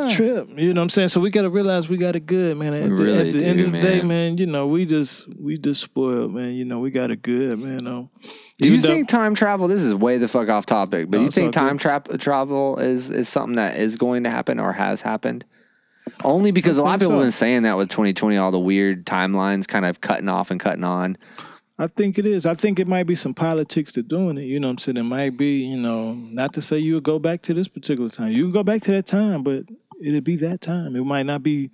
[0.10, 0.50] trip.
[0.58, 1.10] You know what I'm saying?
[1.10, 2.74] So we got to realize we got it good, man.
[2.74, 4.08] At, the, really at the end do, of the day, man.
[4.08, 6.54] man, you know, we just we just spoiled, man.
[6.54, 7.88] You know, we got it good, man.
[7.88, 8.10] Um,
[8.58, 9.68] Do you think time travel?
[9.68, 13.10] This is way the fuck off topic, but No, you think time tra- travel is
[13.10, 15.46] is something that is going to happen or has happened?
[16.24, 19.06] Only because a lot of people have been saying that with 2020, all the weird
[19.06, 21.18] timelines kind of cutting off and cutting on.
[21.80, 22.46] I think it is.
[22.46, 24.46] I think it might be some politics to doing it.
[24.46, 24.98] You know what I'm saying?
[24.98, 28.10] It might be, you know, not to say you would go back to this particular
[28.10, 28.32] time.
[28.32, 29.66] You can go back to that time, but
[30.02, 30.96] it'd be that time.
[30.96, 31.72] It might not be,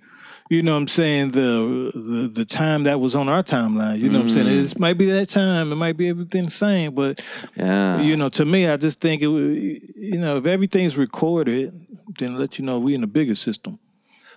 [0.50, 3.98] you know what I'm saying, the the the time that was on our timeline.
[3.98, 4.46] You know what I'm saying?
[4.46, 4.72] Mm.
[4.72, 5.72] It might be that time.
[5.72, 6.94] It might be everything the same.
[6.94, 7.22] But
[7.56, 8.00] Yeah.
[8.00, 11.72] you know, to me, I just think it would you know, if everything's recorded,
[12.18, 13.78] then let you know we in a bigger system.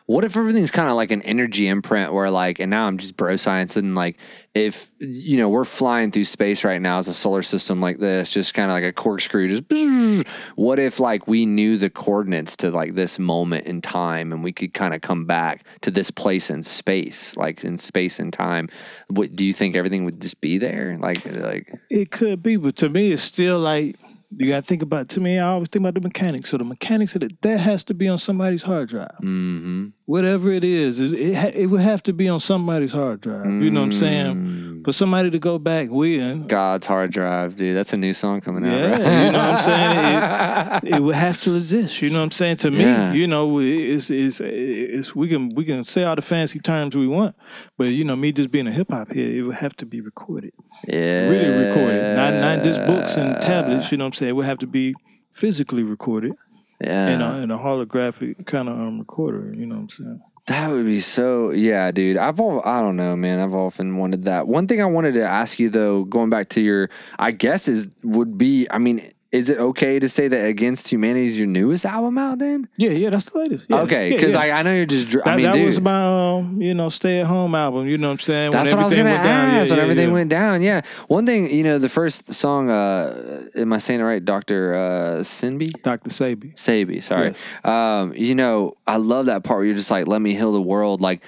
[0.08, 3.18] What if everything's kind of like an energy imprint where like, and now I'm just
[3.18, 4.18] bro science and like,
[4.54, 8.32] if, you know, we're flying through space right now as a solar system like this,
[8.32, 12.72] just kind of like a corkscrew, just what if like we knew the coordinates to
[12.72, 16.50] like this moment in time and we could kind of come back to this place
[16.50, 18.70] in space, like in space and time?
[19.10, 20.98] What, do you think everything would just be there?
[21.02, 23.98] Like, like, It could be, but to me, it's still like
[24.30, 25.10] you got to think about.
[25.10, 26.50] To me, I always think about the mechanics.
[26.50, 29.16] So the mechanics of it that has to be on somebody's hard drive.
[29.22, 29.88] Mm-hmm.
[30.06, 33.46] Whatever it is, it ha- it would have to be on somebody's hard drive.
[33.46, 34.00] You know what I'm Mm.
[34.00, 34.67] saying?
[34.84, 36.48] For somebody to go back, we in.
[36.48, 37.76] God's hard drive, dude.
[37.76, 38.72] That's a new song coming out.
[38.72, 39.26] Yeah, right?
[39.26, 40.94] you know what I'm saying.
[40.94, 42.02] It, it would have to exist.
[42.02, 42.58] You know what I'm saying.
[42.58, 43.14] To me, Yeah.
[43.14, 47.08] you know, it's, it's it's we can we can say all the fancy terms we
[47.08, 47.36] want,
[47.78, 50.02] but you know, me just being a hip hop head, it would have to be
[50.02, 50.54] recorded.
[50.88, 51.28] Yeah.
[51.30, 52.16] really recorded.
[52.16, 54.30] Not not just books and tablets, you know what I'm saying?
[54.30, 54.96] It would have to be
[55.34, 56.34] physically recorded.
[56.80, 57.10] Yeah.
[57.10, 59.52] in a, in a holographic kind of um, recorder.
[59.52, 60.22] You know what I'm saying?
[60.48, 62.16] That would be so yeah, dude.
[62.16, 63.40] I've all I don't know, man.
[63.40, 64.48] I've often wanted that.
[64.48, 66.90] One thing I wanted to ask you though, going back to your
[67.20, 71.26] I guess is would be I mean, is it okay to say that Against Humanity
[71.26, 72.68] is your newest album out then?
[72.78, 73.66] Yeah, yeah, that's the latest.
[73.70, 74.40] Yeah, okay, because yeah.
[74.40, 76.74] I, I know you're just dr- that, I mean, that dude, was my um, you
[76.74, 77.88] know stay at home album.
[77.88, 78.52] You know what I'm saying?
[78.52, 79.46] That's when what I was everything gonna went down.
[79.50, 80.14] ask Yeah, when yeah, everything yeah.
[80.14, 80.62] went down.
[80.62, 84.74] Yeah, one thing you know, the first song, uh, am I saying it right, Doctor
[84.74, 84.80] uh,
[85.22, 85.82] Sinby?
[85.84, 86.10] Dr.
[86.10, 86.54] Sebi.
[86.56, 87.34] Sebi, sorry.
[87.64, 90.62] Um, you know, I love that part where you're just like, let me heal the
[90.62, 91.02] world.
[91.02, 91.24] Like,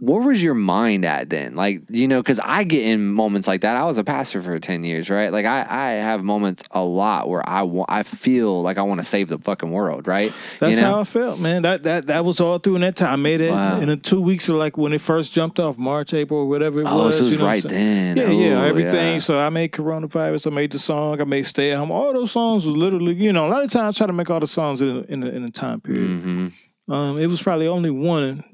[0.00, 1.56] where was your mind at then?
[1.56, 3.76] Like, you know, because I get in moments like that.
[3.76, 5.32] I was a pastor for 10 years, right?
[5.32, 9.00] Like, I, I have moments a lot where I, wa- I feel like I want
[9.00, 10.32] to save the fucking world, right?
[10.60, 10.92] That's you know?
[10.92, 11.62] how I felt, man.
[11.62, 13.12] That that that was all through in that time.
[13.12, 13.80] I made it Wow.
[13.80, 16.80] in the two weeks of like when it first jumped off, March, April, or whatever
[16.80, 17.16] it Oh, was.
[17.18, 18.16] so it was you know right then.
[18.16, 19.14] Yeah, yeah, Oh, everything.
[19.14, 19.18] yeah.
[19.18, 20.46] So I made coronavirus.
[20.46, 21.20] I made the song.
[21.20, 21.90] I made stay at home.
[21.90, 24.30] All those songs was literally, you know, a lot of times I try to make
[24.30, 26.08] all the songs in in a, in a time period.
[26.08, 26.92] Mm-hmm.
[26.92, 28.44] Um, it was probably only one.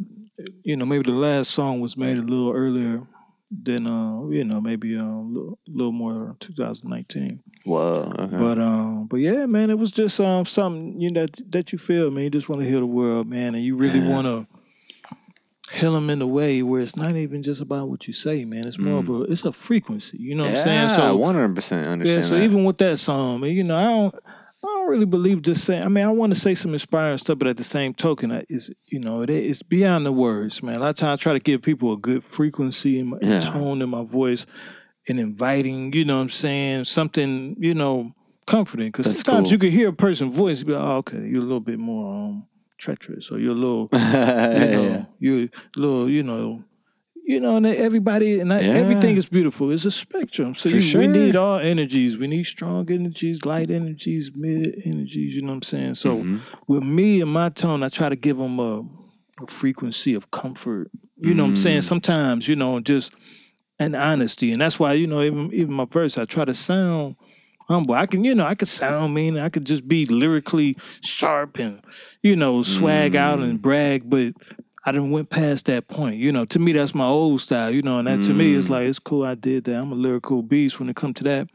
[0.62, 3.02] You know, maybe the last song was made a little earlier
[3.50, 7.40] than, uh, you know, maybe a little, little more 2019.
[7.64, 8.12] Whoa.
[8.18, 8.36] Okay.
[8.36, 11.78] But um, but yeah, man, it was just um something you know that that you
[11.78, 12.24] feel, man.
[12.24, 14.46] You just want to heal the world, man, and you really want to
[15.72, 18.66] heal them in a way where it's not even just about what you say, man.
[18.66, 20.18] It's more of a it's a frequency.
[20.18, 20.88] You know what I'm saying?
[20.90, 22.42] yeah, So 100% understand yeah, so that.
[22.42, 24.14] even with that song, man, you know, I don't
[24.84, 25.82] don't really believe just saying.
[25.82, 28.70] I mean, I want to say some inspiring stuff, but at the same token, it's
[28.86, 30.76] you know, it, it's beyond the words, man.
[30.76, 33.40] A lot of times, I try to give people a good frequency and Yeah.
[33.40, 34.46] tone in my voice,
[35.08, 35.92] and inviting.
[35.92, 38.12] You know, what I'm saying something, you know,
[38.46, 38.88] comforting.
[38.88, 39.52] Because sometimes cool.
[39.52, 42.14] you can hear a person's voice, be like, oh, okay, you're a little bit more
[42.26, 42.46] um,
[42.78, 46.62] treacherous, or you're a little, you know, you're a little, you know.
[47.26, 48.74] You know, and everybody and I, Yeah.
[48.74, 49.70] everything is beautiful.
[49.70, 50.54] It's a spectrum.
[50.54, 51.00] So you, sure.
[51.00, 52.18] we need all energies.
[52.18, 55.34] We need strong energies, light energies, mid energies.
[55.34, 55.94] You know what I'm saying?
[55.94, 56.36] So Mm-hmm.
[56.68, 58.82] with me and my tone, I try to give them a,
[59.42, 60.90] a frequency of comfort.
[61.18, 61.58] You know what I'm Mm.
[61.62, 61.82] saying?
[61.82, 63.12] Sometimes, you know, just
[63.78, 67.16] and honesty, and that's why you know even even my verse, I try to sound
[67.68, 67.94] humble.
[67.94, 69.38] I can, you know, I could sound mean.
[69.38, 71.80] I could just be lyrically sharp and
[72.22, 73.44] you know swag out Mm.
[73.48, 74.34] and brag, but.
[74.86, 76.16] I done went past that point.
[76.16, 78.56] You know, to me, that's my old style, you know, and that to me Mm.
[78.56, 79.76] is like, it's cool I did that.
[79.76, 81.48] I'm a lyrical beast when it comes to that.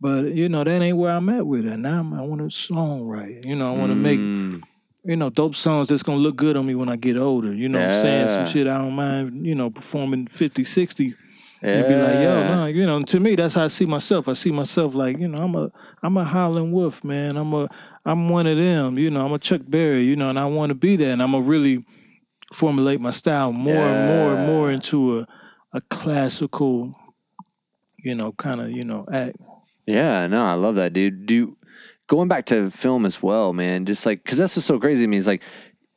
[0.00, 1.76] But, you know, that ain't where I'm at with it.
[1.78, 3.44] Now I'm, I want to songwrite.
[3.44, 4.62] You know, I want to make, Mm.
[5.04, 7.52] you know, dope songs that's going to look good on me when I get older.
[7.52, 8.28] You know what I'm saying?
[8.28, 11.14] Some shit I don't mind, you know, performing 50, 60
[11.62, 14.28] and be like, yo, man, you know, to me, that's how I see myself.
[14.28, 15.70] I see myself like, you know, I'm a,
[16.02, 17.36] I'm a Howlin' Wolf, man.
[17.36, 17.68] I'm a,
[18.04, 18.96] I'm one of them.
[18.98, 20.02] You know, I'm a Chuck Berry.
[20.04, 21.08] You know, and I want to be that.
[21.10, 21.84] And I'm gonna really
[22.52, 25.26] formulate my style more and more and more into a,
[25.72, 26.92] a classical,
[27.98, 29.36] you know, kind of, you know, act.
[29.86, 31.26] Yeah, no, I love that, dude.
[31.26, 31.56] Do
[32.08, 33.86] going back to film as well, man.
[33.86, 35.42] Just like because that's what's so crazy to me is like,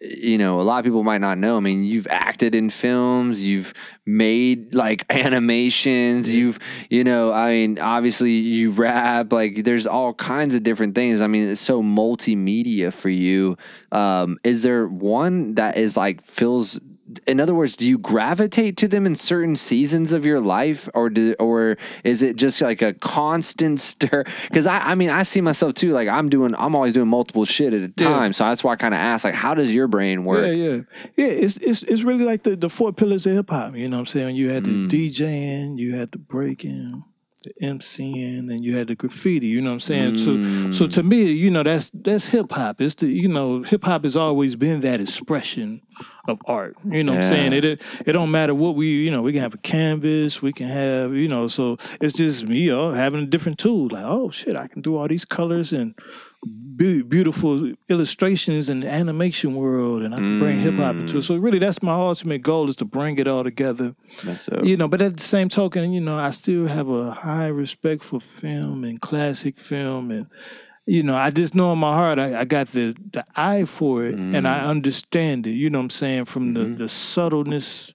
[0.02, 1.58] you know, a lot of people might not know.
[1.58, 3.72] I mean, you've acted in films, you've
[4.06, 6.58] made like animations, you've,
[6.89, 9.32] you know, I mean, obviously you rap.
[9.32, 11.22] Like, there's all kinds of different things.
[11.22, 13.58] I mean, it's so multimedia for you.
[13.91, 16.80] Um, is there one that is like feels
[17.28, 21.09] in other words, do you gravitate to them in certain seasons of your life, or
[21.09, 24.24] do, or is it just like a constant stir?
[24.49, 25.91] Because I, I mean, I see myself too.
[25.93, 28.09] Like I'm doing, I'm always doing multiple shit at a Yeah.
[28.09, 28.34] time.
[28.34, 30.45] So that's why I kind of ask, like, how does your brain work?
[30.45, 30.82] Yeah, yeah,
[31.16, 31.26] yeah.
[31.28, 33.76] It's it's it's really like the the four pillars of hip hop.
[33.76, 34.36] You know what I'm saying?
[34.36, 34.89] You had the Mm.
[34.89, 37.03] DJing, you had the breaking,
[37.44, 39.48] the MCing, and you had the graffiti.
[39.48, 40.14] You know what I'm saying?
[40.14, 40.74] Mm.
[40.74, 42.82] So so to me, you know, that's that's hip hop.
[42.82, 45.82] It's the you know, hip hop has always been that expression
[46.28, 46.76] of art.
[46.86, 47.54] You know what I'm saying?
[47.54, 50.54] It it it don't matter what we you know we can have a canvas, we
[50.54, 51.48] can have you know.
[51.48, 53.89] So it's just me, you know, having a different tool.
[53.89, 55.96] Like oh shit, I can do all these colors and
[56.76, 61.24] be- beautiful illustrations in the animation world, and I can bring hip hop into it.
[61.24, 63.96] So really, that's my ultimate goal is to bring it all together.
[64.64, 68.04] You know, but at the same token, you know, I still have a high respect
[68.04, 70.28] for film and classic film, and
[70.88, 74.04] you know, I just know in my heart I, I got the the eye for
[74.06, 74.46] it, and mm.
[74.46, 75.52] I understand it.
[75.52, 76.78] You know, what I'm saying from the mm-hmm.
[76.78, 77.94] the subtleness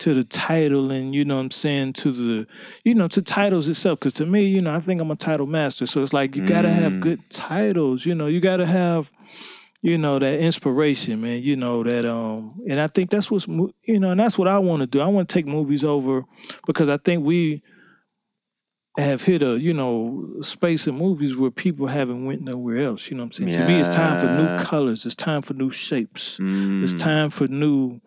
[0.00, 2.46] to the title and you know what I'm saying to the
[2.84, 4.00] you know to titles itself.
[4.00, 5.86] Because to me you know I think I'm a title master.
[5.86, 8.26] So it's like you got to have good titles you know.
[8.26, 9.10] You got to have
[9.82, 14.00] you know that inspiration man you know that um and I think that's what's you
[14.00, 15.00] know and that's what I want to do.
[15.00, 16.24] I want to take movies over
[16.66, 17.62] because I think we
[18.96, 23.16] have hit a you know space in movies where people haven't went nowhere else you
[23.16, 23.52] know what I'm saying?
[23.52, 25.04] To me it's time for new colors.
[25.04, 26.38] It's time for new shapes.
[26.38, 26.82] Mm.
[26.82, 28.00] it's time for new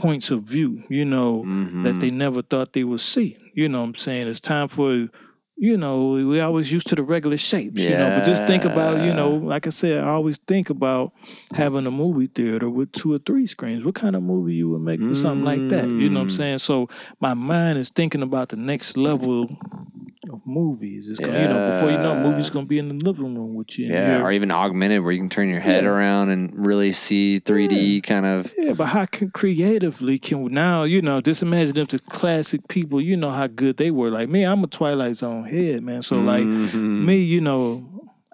[0.00, 1.82] points of view, you know, Mm-hmm.
[1.82, 3.36] that they never thought they would see.
[3.54, 4.28] You know what I'm saying?
[4.28, 5.08] It's time for
[5.60, 8.10] you know, we always used to the regular shapes, you know.
[8.14, 11.12] But just think about, you know, like I said, I always think about
[11.52, 13.84] having a movie theater with two or three screens.
[13.84, 15.90] What kind of movie you would make for something like that?
[15.90, 16.58] You know what I'm saying?
[16.58, 16.86] So
[17.18, 19.48] my mind is thinking about the next level
[20.30, 21.08] of movies.
[21.08, 23.54] It's gonna, you know, before you know, it, movies gonna be in the living room
[23.54, 23.86] with you.
[23.92, 25.90] Yeah, or even augmented where you can turn your head Yeah.
[25.90, 28.52] around and really see 3D kind of.
[28.58, 32.66] Yeah, but how can creatively can we now, you know, just imagine if the classic
[32.68, 34.10] people, you know how good they were.
[34.10, 36.02] Like me, I'm a Twilight Zone head, man.
[36.02, 37.06] So like Mm-hmm.
[37.06, 37.84] me, you know,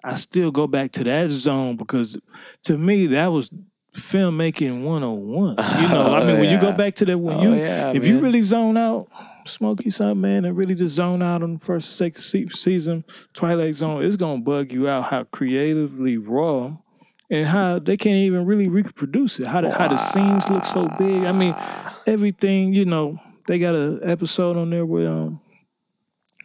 [0.03, 2.17] I still go back to that zone because
[2.63, 3.49] to me that was
[3.95, 5.55] filmmaking 101.
[5.81, 8.05] You know, I mean when you go back to that when Oh, you yeah, if
[8.05, 9.07] you really zone out,
[9.47, 13.03] smoke you something, man, and really just zone out on the first second se- season,
[13.33, 16.75] Twilight Zone, it's gonna bug you out how creatively raw
[17.29, 19.47] and how they can't even really reproduce it.
[19.47, 21.23] How the, how the scenes look so big.
[21.23, 21.55] I mean,
[22.05, 22.73] everything.
[22.73, 25.41] You know, they got an episode on there with um,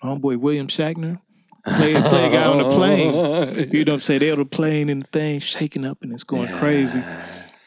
[0.03, 1.21] homeboy William Shatner.
[1.67, 3.11] Play, play guy on the plane.
[3.71, 4.21] You know what I'm saying?
[4.21, 7.03] They're on the plane and the thing shaking up and it's going crazy.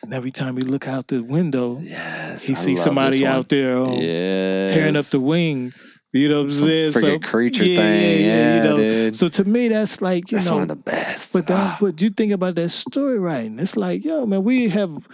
[0.04, 3.78] And every time he look out the window, Yes, he I sees somebody out there
[3.78, 4.72] um, Yes.
[4.72, 5.74] tearing up the wing.
[6.16, 6.92] You know what I'm saying?
[6.92, 8.26] friggin' creature thing.
[8.26, 8.78] Yeah, you know.
[8.78, 9.16] dude.
[9.16, 11.34] So to me, that's like you That's know, one of the best.
[11.34, 11.76] but Ah.
[11.82, 13.58] but you think about that story writing.
[13.58, 15.08] It's like, yo, man, we have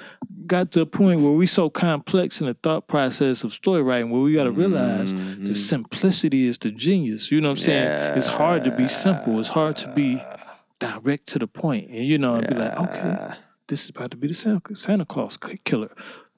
[0.46, 4.10] got to a point where we so complex in the thought process of story writing
[4.10, 5.46] where we got to realize Mm-hmm.
[5.46, 7.32] the simplicity is the genius.
[7.32, 8.18] You know what I'm saying?
[8.18, 9.40] It's hard to be simple.
[9.40, 10.22] It's hard to be
[10.80, 13.36] direct to the point, and you know, and be like, okay,
[13.70, 15.92] this is about to be the Santa, Santa Claus killer.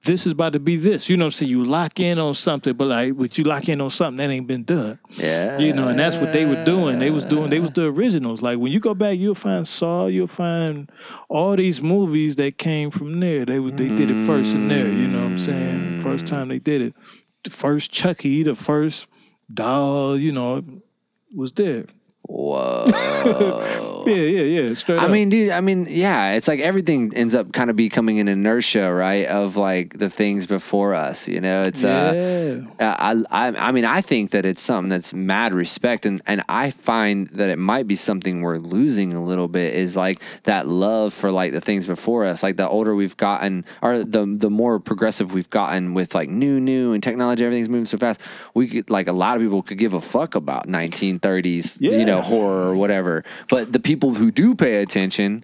[0.03, 1.09] This is about to be this.
[1.09, 1.51] You know what I'm saying?
[1.51, 4.47] You lock in on something, but like, but you lock in on something that ain't
[4.47, 4.99] been done.
[5.11, 5.59] Yeah.
[5.59, 6.97] You know, and that's what they were doing.
[6.99, 7.51] They was doing.
[7.51, 8.41] They was the originals.
[8.41, 10.07] Like when you go back, you'll find Saw.
[10.07, 10.91] You'll find
[11.29, 13.45] all these movies that came from there.
[13.45, 14.87] They was they did it first in there.
[14.87, 16.01] You know what I'm saying?
[16.01, 16.95] First time they did it.
[17.43, 19.07] The first Chucky, the first
[19.53, 20.17] doll.
[20.17, 20.63] You know,
[21.35, 21.85] was there.
[22.31, 23.87] Whoa.
[24.07, 24.73] Yeah, yeah, yeah.
[24.73, 25.11] Straight I up.
[25.11, 28.91] mean, dude, I mean, yeah, it's like everything ends up kind of becoming an inertia,
[28.91, 29.27] right?
[29.27, 31.65] Of like the things before us, you know?
[31.65, 32.89] It's, uh, yeah.
[32.89, 36.41] uh, I, I, I mean, I think that it's something that's mad respect, and, and
[36.49, 40.67] I find that it might be something we're losing a little bit is like that
[40.67, 42.43] love for like the things before us.
[42.43, 46.59] Like the older we've gotten, or the the more progressive we've gotten with like new,
[46.59, 48.19] new and technology, everything's moving so fast.
[48.53, 51.91] We could like a lot of people could give a fuck about 1930s, yeah.
[51.91, 52.29] you know, Yeah.
[52.29, 53.23] horror or whatever.
[53.49, 55.43] But the people who do pay attention,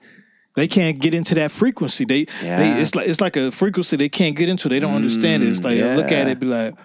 [0.55, 2.05] they can't get into that frequency.
[2.05, 2.57] They, Yeah.
[2.57, 4.69] they it's like it's like a frequency they can't get into.
[4.69, 5.49] They don't understand it.
[5.49, 6.75] It's like they look at it, mm, be like,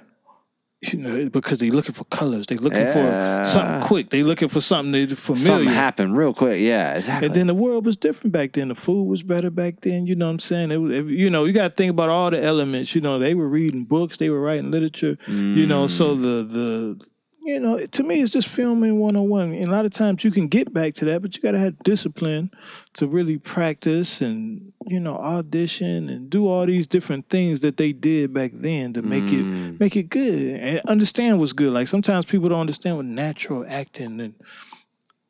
[0.82, 2.44] you know, because they're looking for colors.
[2.46, 3.44] They're looking Yeah.
[3.44, 4.10] for something quick.
[4.10, 5.46] They're looking for something they familiar.
[5.46, 6.60] something happened real quick.
[6.60, 7.26] Yeah, exactly.
[7.26, 8.68] And then the world was different back then.
[8.68, 10.06] The food was better back then.
[10.06, 10.72] You know what I'm saying?
[10.72, 12.96] It was, you know, you got to think about all the elements.
[12.96, 15.16] You know, they were reading books, they were writing literature.
[15.28, 16.20] You know, so mm.
[16.22, 17.06] the the
[17.44, 19.52] you know, to me, it's just filming one on one.
[19.52, 21.58] And a lot of times you can get back to that, but you got to
[21.58, 22.50] have discipline
[22.94, 27.92] to really practice and you know audition and do all these different things that they
[27.92, 29.78] did back then to make it mm.
[29.78, 31.72] make it good and understand what's good.
[31.72, 34.34] Like sometimes people don't understand what natural acting and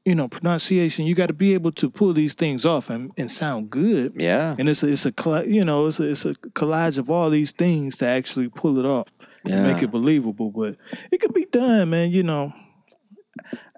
[0.05, 1.07] you know pronunciation.
[1.07, 4.13] You got to be able to pull these things off and, and sound good.
[4.17, 4.55] yeah.
[4.59, 5.13] And it's a, it's a
[5.47, 8.85] you know it's a, it's a collage of all these things to actually pull it
[8.85, 9.09] off
[9.45, 10.51] and make it believable.
[10.51, 10.77] But
[11.11, 12.11] it could be done, man.
[12.11, 12.53] You know,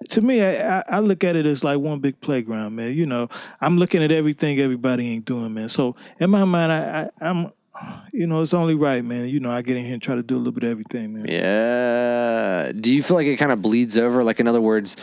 [0.09, 2.93] to me, I, I, I look at it as like one big playground, man.
[2.93, 3.29] You know,
[3.61, 5.69] I'm looking at everything everybody ain't doing, man.
[5.69, 7.51] So in my mind, I, I I'm,
[8.13, 9.27] you know, it's only right, man.
[9.27, 11.13] You know, I get in here and try to do a little bit of everything,
[11.13, 11.25] man.
[11.27, 12.71] Yeah.
[12.79, 14.23] Do you feel like it kind of bleeds over?
[14.23, 14.97] Like, in other words,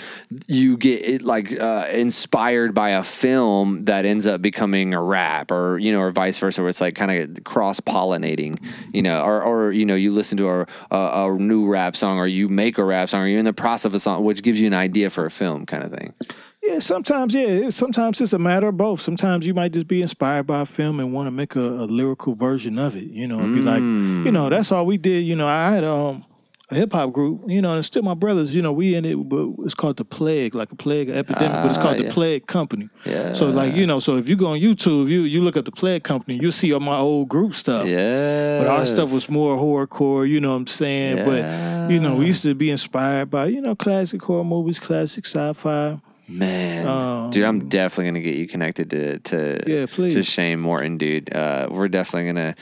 [0.46, 5.50] you get it like uh, inspired by a film that ends up becoming a rap,
[5.50, 8.58] or you know, or vice versa, where it's like kind of cross pollinating,
[8.92, 12.18] you know, or or you know, you listen to a, a a new rap song,
[12.18, 14.42] or you make a rap song, or you're in the process of a song, which
[14.42, 16.14] gives you an idea for a film, kind of thing.
[16.62, 17.46] Yeah, sometimes, yeah.
[17.46, 19.00] It's, sometimes it's a matter of both.
[19.00, 21.86] Sometimes you might just be inspired by a film and want to make a, a
[21.86, 23.08] lyrical version of it.
[23.08, 25.24] You know, and be like, you know, that's all we did.
[25.26, 26.24] You know, I had um,
[26.70, 27.42] a hip hop group.
[27.48, 28.54] You know, and still my brothers.
[28.54, 31.66] You know, we in it, but it's called the Plague, like a plague epidemic, but
[31.66, 32.06] it's called yeah.
[32.06, 32.88] the Plague Company.
[33.04, 33.32] Yeah.
[33.32, 35.72] So like you know, so if you go on YouTube, you you look up the
[35.72, 37.88] Plague Company, you'll see all my old group stuff.
[37.88, 38.60] Yeah.
[38.60, 41.16] But our stuff was more horrorcore, you know what I'm saying?
[41.16, 41.24] Yeah.
[41.24, 45.26] But you know, we used to be inspired by, you know, classic horror movies, classic
[45.26, 46.00] sci-fi.
[46.33, 50.14] Man, dude, I'm definitely gonna get you connected to to Um, Yeah, please.
[50.14, 51.33] to Shane Morton, dude.
[51.35, 52.55] Uh, we're definitely gonna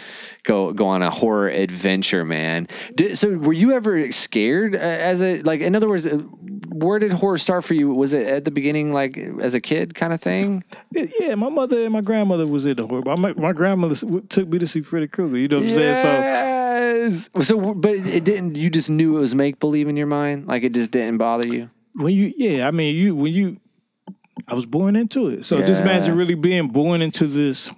[0.45, 2.69] go go on a horror adventure, man.
[2.95, 5.61] Did, so, were you ever scared uh, as a like?
[5.61, 6.19] In other words, uh,
[6.69, 7.93] where did horror start for you?
[7.95, 10.65] Was it at the beginning, like as a kid, kind of thing?
[10.93, 13.03] Yeah, my mother and my grandmother was into horror.
[13.17, 13.95] My, my grandmother
[14.29, 15.37] took me to see Freddy Krueger.
[15.39, 15.95] You know what I'm saying?
[15.95, 17.31] Yes.
[17.43, 18.57] So, but it didn't.
[18.57, 20.47] You just knew it was make believe in your mind.
[20.47, 21.71] Like it just didn't bother you.
[22.01, 23.59] When you yeah, I mean you when you
[24.49, 25.45] I was born into it.
[25.45, 25.91] So just Yeah.
[25.91, 27.71] imagine really being born into this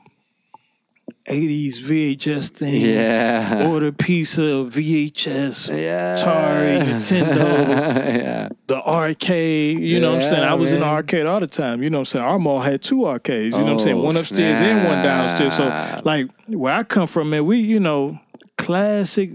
[1.28, 2.80] 80s VHS thing.
[2.82, 3.68] Yeah.
[3.68, 6.16] Order a piece of VHS, Yeah.
[6.16, 7.36] Atari, Nintendo,
[8.22, 8.48] yeah.
[8.66, 9.80] the arcade.
[9.80, 10.42] You know what I'm saying?
[10.44, 11.82] I was in the arcade all the time.
[11.82, 12.24] You know what I'm saying?
[12.24, 13.54] Our mall had two arcades.
[13.56, 13.98] You know what I'm saying?
[13.98, 15.54] Oh, one upstairs and one downstairs.
[15.54, 18.18] So like where I come from, man, we you know
[18.58, 19.30] classic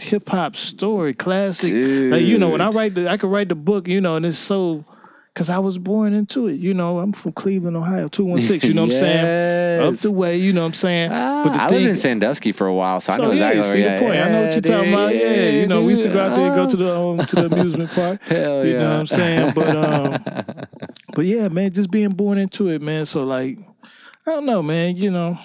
[0.00, 1.72] hip hop story, classic.
[1.72, 3.88] Like you know when I write the, I could write the book.
[3.88, 4.84] You know, and it's so.
[5.34, 6.98] Cause I was born into it, you know.
[6.98, 8.64] I'm from Cleveland, Ohio, two one six.
[8.64, 9.82] You know what I'm saying?
[9.94, 11.12] Up the way, you know what I'm saying.
[11.14, 13.62] Ah, I lived in Sandusky for a while, so, I know yeah, exactly.
[13.62, 14.18] see where- the point.
[14.18, 15.08] I know what you're talking about.
[15.12, 17.18] dude, Yeah, you know, we used to go out there and go to the um,
[17.24, 18.20] to the amusement park.
[18.24, 19.52] Hell you know what I'm saying?
[19.54, 20.24] But um,
[21.14, 23.06] but yeah, man, just being born into it, man.
[23.06, 23.60] So like,
[24.26, 24.96] I don't know, man.
[24.96, 25.38] You know,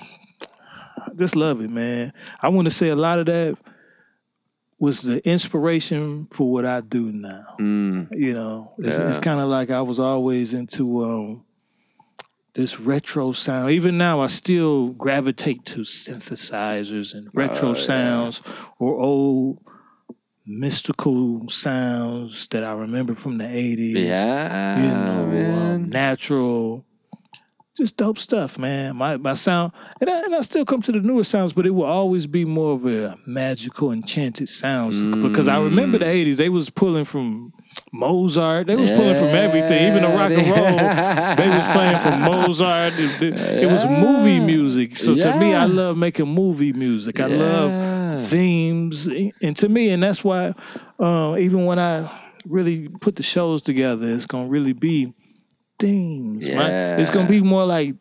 [1.16, 2.14] just love it, man.
[2.42, 3.58] I want to say a lot of that
[4.84, 7.56] was the inspiration for what I do now.
[8.12, 11.46] You know, it's, it's kind of like I was always into um,
[12.54, 13.72] this retro sound.
[13.72, 18.42] Even now, I still gravitate to synthesizers and retro sounds
[18.78, 19.60] or old
[20.46, 23.94] mystical sounds that I remember from the 80s.
[23.96, 26.86] Yeah, You know, um, natural.
[27.76, 28.96] Just dope stuff, man.
[28.96, 31.72] My my sound, and I, and I still come to the newer sounds, but it
[31.72, 36.38] will always be more of a magical, enchanted sounds because I remember the '80s.
[36.38, 37.52] They was pulling from
[37.92, 38.68] Mozart.
[38.68, 40.78] They was pulling from everything, even the rock and roll.
[41.36, 42.94] they was playing from Mozart.
[42.94, 44.96] It, it- it was movie music.
[44.96, 47.20] So to me, I love making movie music.
[47.20, 49.08] I love themes,
[49.42, 50.54] and to me, and that's why
[51.00, 52.08] uh, even when I
[52.46, 55.12] really put the shows together, it's gonna really be
[55.80, 56.48] themes.
[56.50, 57.96] My- it's gonna be more like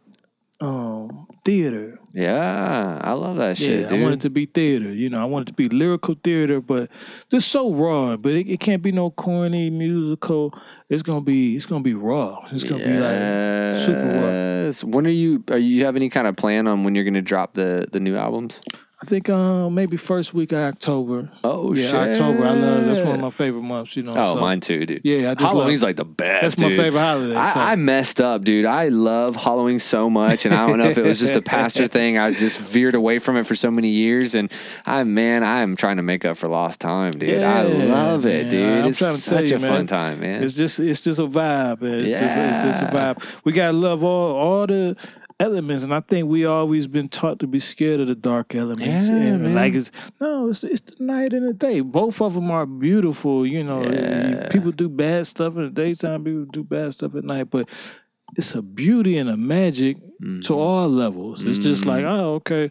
[0.60, 1.98] um, theater.
[2.14, 3.98] Yeah, I love that shit, Yeah, dude.
[3.98, 4.92] I want it to be theater.
[4.92, 6.90] You know, I want it to be lyrical theater, but
[7.30, 8.16] just so raw.
[8.18, 10.54] But it, it can't be no corny musical.
[10.90, 12.46] It's gonna be it's gonna be raw.
[12.52, 14.88] It's gonna be like super raw.
[14.88, 15.42] When are you?
[15.50, 18.16] Are you have any kind of plan on when you're to drop the the new
[18.16, 18.60] albums?
[19.02, 21.28] I think um, maybe first week of October.
[21.42, 21.94] Oh yeah, shit!
[22.10, 22.44] October.
[22.46, 23.96] I love that's one of my favorite months.
[23.96, 24.12] You know.
[24.16, 25.00] Oh, so- mine too, dude.
[25.02, 26.58] Yeah, I just Halloween's love- like the best.
[26.58, 28.64] That's my favorite holiday, I, so- I messed up, dude.
[28.64, 31.86] I love Halloween so much, and I don't know if it was just a pastor
[31.88, 32.16] thing.
[32.16, 34.52] I just veered away from it for so many years, and
[34.86, 37.42] I, man, I am trying to make up for lost time, dude.
[37.42, 38.50] I love it, man.
[38.52, 38.84] dude.
[38.84, 39.70] I'm it's trying to tell such you, a man.
[39.72, 40.44] fun time, man.
[40.44, 41.80] It's just it's just a vibe.
[41.80, 41.92] man.
[42.04, 43.44] It's, just, it's just a vibe.
[43.44, 44.96] We gotta love all all the
[45.42, 49.08] elements, and I think we always been taught to be scared of the dark elements.
[49.08, 49.54] Yeah, and man.
[49.54, 49.90] like it's
[50.20, 51.80] no, it's it's the night and the day.
[51.80, 53.46] Both of them are beautiful.
[53.46, 54.48] You know, Yeah.
[54.50, 56.24] people do bad stuff in the daytime.
[56.24, 57.68] People do bad stuff at night, but.
[58.34, 60.40] It's a beauty and a magic Mm-hmm.
[60.42, 61.42] to all levels.
[61.42, 62.70] It's just like, oh, okay,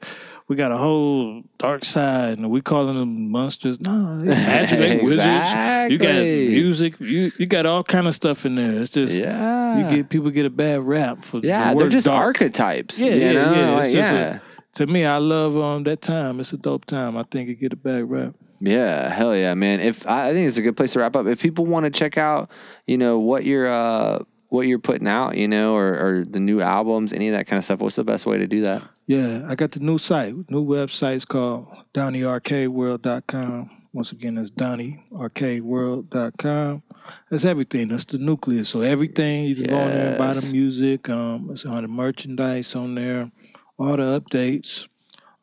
[0.51, 3.79] we got a whole dark side, and we calling them monsters.
[3.79, 5.89] No, they magic, they wizards.
[5.89, 6.99] You got music.
[6.99, 8.73] You you got all kind of stuff in there.
[8.81, 11.73] It's just yeah, you get people get a bad rap for yeah.
[11.73, 12.25] the They're just dark.
[12.25, 12.99] archetypes.
[12.99, 13.53] Yeah, you yeah, know?
[13.53, 13.75] yeah.
[13.75, 14.41] Like, just a-
[14.73, 16.41] to me, I love um that time.
[16.41, 17.15] It's a dope time.
[17.15, 18.35] I think it get a bad rap.
[18.59, 19.79] Yeah, hell yeah, man.
[19.79, 21.27] If I, I think it's a good place to wrap up.
[21.27, 22.51] If people want to check out,
[22.87, 24.19] you know, what you're uh
[24.51, 27.57] what you're putting out, you know, or, or the new albums, any of that kind
[27.57, 28.83] of stuff, what's the best way to do that?
[29.05, 33.69] Yeah, I got the new site, new website's called DonnyArcadeWorld.com.
[33.93, 36.83] Once again, that's DonnyArcadeWorld.com.
[37.29, 37.87] That's everything.
[37.87, 38.67] That's the nucleus.
[38.67, 41.07] So everything you can go on there and buy the music.
[41.09, 43.31] Um, it's on the merchandise on there,
[43.79, 44.89] all the updates.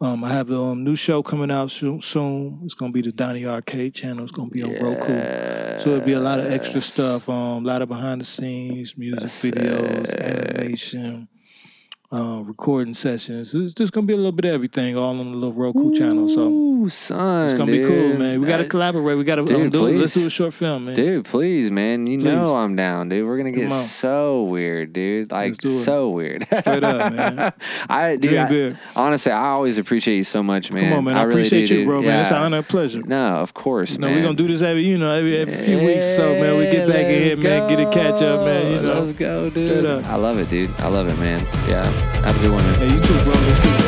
[0.00, 2.00] Um, I have a um, new show coming out soon.
[2.00, 2.60] soon.
[2.62, 4.22] It's gonna be the Donny Arcade channel.
[4.22, 5.80] It's gonna be on Roku.
[5.80, 7.28] So it'll be a lot of extra stuff.
[7.28, 11.28] Um, a lot of behind the scenes, music videos, animation,
[12.12, 13.52] uh, recording sessions.
[13.56, 16.28] It's just gonna be a little bit of everything, all on the little Roku channel.
[16.28, 16.48] So
[16.78, 18.40] Ooh, son, it's gonna be cool, man.
[18.40, 19.18] We gotta That- collaborate.
[19.18, 20.94] We gotta Dude, um, do, let's do a short film, man.
[20.94, 22.06] Dude, please, man.
[22.06, 22.24] You Please.
[22.26, 23.26] know I'm down, dude.
[23.26, 25.32] We're gonna get so weird, dude.
[25.32, 25.82] Like Let's do it.
[25.82, 26.44] so weird.
[26.44, 27.52] Straight up, man.
[27.88, 30.88] I, dude, I- honestly, I always appreciate you so much, man.
[30.90, 31.16] Come on, man.
[31.16, 31.88] I, really appreciate do, you, dude.
[31.88, 32.20] bro, man.
[32.20, 32.42] It's an Yeah.
[32.44, 33.02] honor pleasure.
[33.02, 34.16] No, of course, know, man.
[34.16, 36.06] we're gonna do this every, you know, every, every few weeks.
[36.06, 38.72] So, man, we get back in here, man, get a catch up, man.
[38.74, 39.84] You know, Let's go, dude.
[40.04, 40.70] I love it, dude.
[40.78, 41.40] I love it, man.
[41.68, 41.84] Yeah.
[42.24, 42.74] Have a good one, man.
[42.78, 43.32] Hey, you too, bro.
[43.34, 43.87] Let's do it.